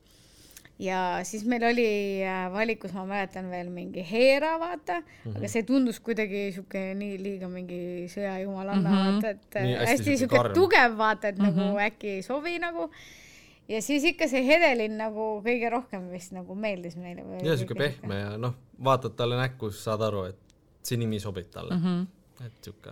[0.80, 1.88] Ja siis meil oli
[2.24, 5.38] äh, valikus, ma mäletan veel mingi Heera, vaata mm, -hmm.
[5.38, 7.80] aga see tundus kuidagi sihuke nii liiga mingi
[8.14, 9.14] sõjajumalanna mm, -hmm.
[9.14, 11.52] vaata, et Nii nii, hästi hästi sihuke sihuke tugev, vaata, et mm -hmm.
[11.52, 11.60] Mhm.
[11.60, 12.90] nagu äkki ei sobi nagu.
[13.68, 17.24] ja siis ikka see Hedelin nagu kõige rohkem vist nagu meeldis meile.
[17.44, 18.54] ja siuke pehme ja noh,
[18.84, 20.40] vaatad talle näkku, siis saad aru, et
[20.84, 22.46] see nimi sobib talle mm, -hmm.
[22.46, 22.92] et siuke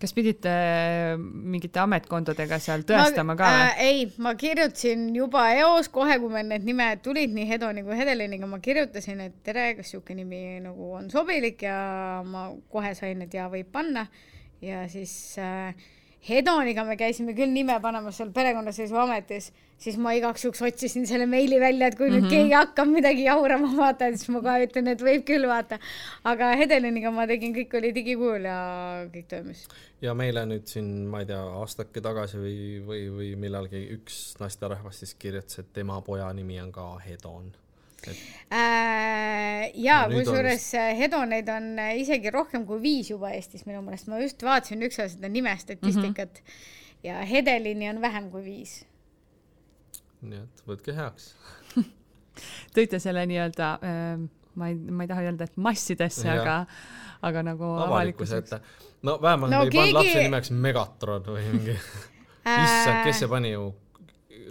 [0.00, 3.82] kas pidite äh, mingite ametkondadega seal tõestama ka või äh,?
[3.84, 8.48] ei, ma kirjutasin juba eos kohe, kui meil need nimed tulid nii Hedoni kui Hedeliniga,
[8.50, 11.78] ma kirjutasin, et tere, kas sihuke nimi nagu on sobilik ja
[12.26, 14.06] ma kohe sain, et jaa, võib panna.
[14.64, 15.74] ja siis äh,
[16.28, 19.46] Hedoniga me käisime küll nime panemas seal perekonnaseisuametis,
[19.80, 22.26] siis ma igaks juhuks otsisin selle meili välja, et kui mm -hmm.
[22.26, 25.78] nüüd keegi hakkab midagi jaurama, vaata, siis ma kohe ütlen, et võib küll, vaata.
[26.24, 28.58] aga Hedeliniga ma tegin, kõik oli digikujul ja
[29.14, 29.64] kõik toimis.
[30.02, 34.98] ja meile nüüd siin, ma ei tea, aastake tagasi või, või, või millalgi üks naisterahvas
[34.98, 37.52] siis kirjutas, et tema poja nimi on ka Hedon.
[38.08, 43.78] Et Äh, ja kusjuures äh, Hedoneid on äh, isegi rohkem kui viis juba Eestis minu
[43.86, 47.04] meelest, ma just vaatasin üks aasta seda nimestatistikat mm -hmm.
[47.06, 48.72] ja Hedelini on vähem kui viis.
[50.20, 51.28] nii et võtke heaks.
[52.76, 53.68] tõite selle nii-öelda,
[54.54, 56.66] ma ei, ma ei taha öelda, et massidesse, aga,
[57.22, 58.60] aga nagu avalikkuse ette.
[59.02, 61.78] no vähemalt No ei pannud keegi- lapse nimeks Megatron või mingi,
[62.64, 63.74] issand, kes see pani ju,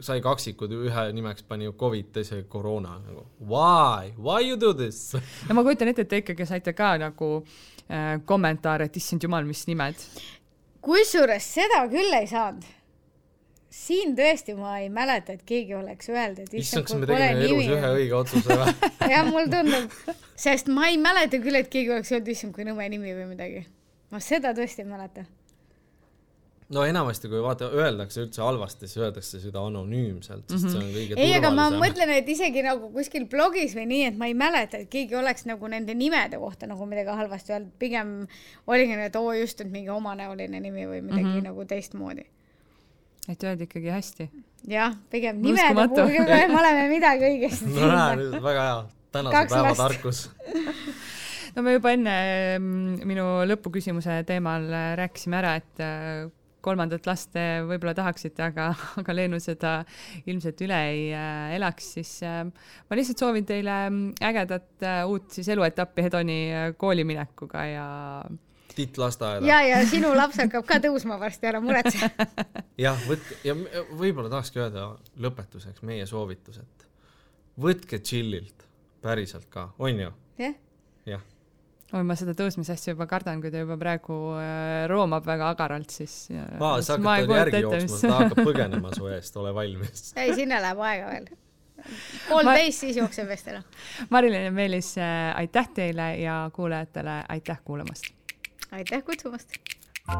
[0.05, 3.25] sai kaksikud, ühe nimeks pani ju Covid, teise koroona nagu.
[3.39, 5.13] Why, why you do this?
[5.47, 9.47] no ma kujutan ette, et te ikkagi saite ka nagu äh, kommentaare, et issand jumal,
[9.47, 10.03] mis nimed.
[10.85, 12.67] kusjuures seda küll ei saanud.
[13.69, 17.25] siin tõesti ma ei mäleta, et keegi oleks öelnud, et issand, kas kui me pole
[17.25, 17.75] tegime elus nimi.
[17.75, 18.77] ühe õige otsuse või?
[19.13, 20.15] jah, mulle tundub,
[20.47, 23.67] sest ma ei mäleta küll, et keegi oleks öelnud, issand, kui nõme nimi või midagi.
[24.09, 25.27] ma seda tõesti ei mäleta.
[26.73, 31.17] No enamasti, kui vaata, öeldakse üldse halvasti, siis öeldakse seda anonüümselt, sest see on kõige
[31.17, 34.83] ei, aga ma mõtlen, et isegi nagu kuskil blogis või nii, et ma ei mäleta,
[34.83, 38.13] et keegi oleks nagu nende nimede kohta nagu midagi halvasti öelnud, pigem
[38.69, 41.49] oligi nii, et oo just, et mingi omanäoline nimi või midagi mm -hmm.
[41.49, 42.27] nagu teistmoodi.
[43.29, 44.29] et öeldi ikkagi hästi.
[44.67, 49.69] jah, pigem nimede puhul me oleme midagi õigesti no näe, väga hea, tänase Kaks päeva
[49.69, 49.81] last.
[49.81, 50.29] tarkus.
[51.55, 52.15] no me juba enne
[52.59, 56.29] mm, minu lõpuküsimuse teemal äh, rääkisime ära, et äh,
[56.65, 58.69] kolmandat last te võib-olla tahaksite, aga,
[59.01, 59.79] aga Leenu seda
[60.25, 65.31] ilmselt üle ei äh, elaks, siis äh, ma lihtsalt soovin teile mm, ägedat äh, uut
[65.35, 67.87] siis eluetappi Hedoni äh, kooliminekuga ja
[68.75, 69.45] Tiit lasteaeda.
[69.47, 72.11] ja, ja sinu laps hakkab ka tõusma varsti, ära muretse.
[72.85, 73.55] jah, võtke ja
[73.89, 74.85] võib-olla tahakski öelda
[75.19, 76.85] lõpetuseks meie soovitus, et
[77.59, 78.67] võtke chill'ilt,
[79.03, 80.13] päriselt ka, on ju?
[80.39, 80.55] jah,
[81.09, 81.25] jah,
[81.93, 85.89] oi, ma seda tõusmise asja juba kardan, kui ta juba praegu äh, roomab väga agaralt,
[85.93, 88.93] siis äh, aa, sa ma ei hakkad tal järgi kujuta ette, jooksma, ta hakkab põgenema
[88.95, 90.05] su eest, ole valmis.
[90.23, 91.27] ei sinna läheb aega veel.
[92.29, 93.63] poolteist, siis jookseb vist ära.
[94.13, 98.13] Marilyn ja Meelis, aitäh teile ja kuulajatele aitäh kuulamast
[98.71, 99.49] aitäh kutsumast.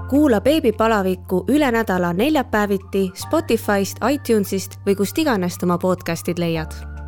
[0.09, 6.98] kuula beebipalavikku üle nädala neljapäeviti Spotify'st, iTunes'ist või kust iganes oma podcast'id leiad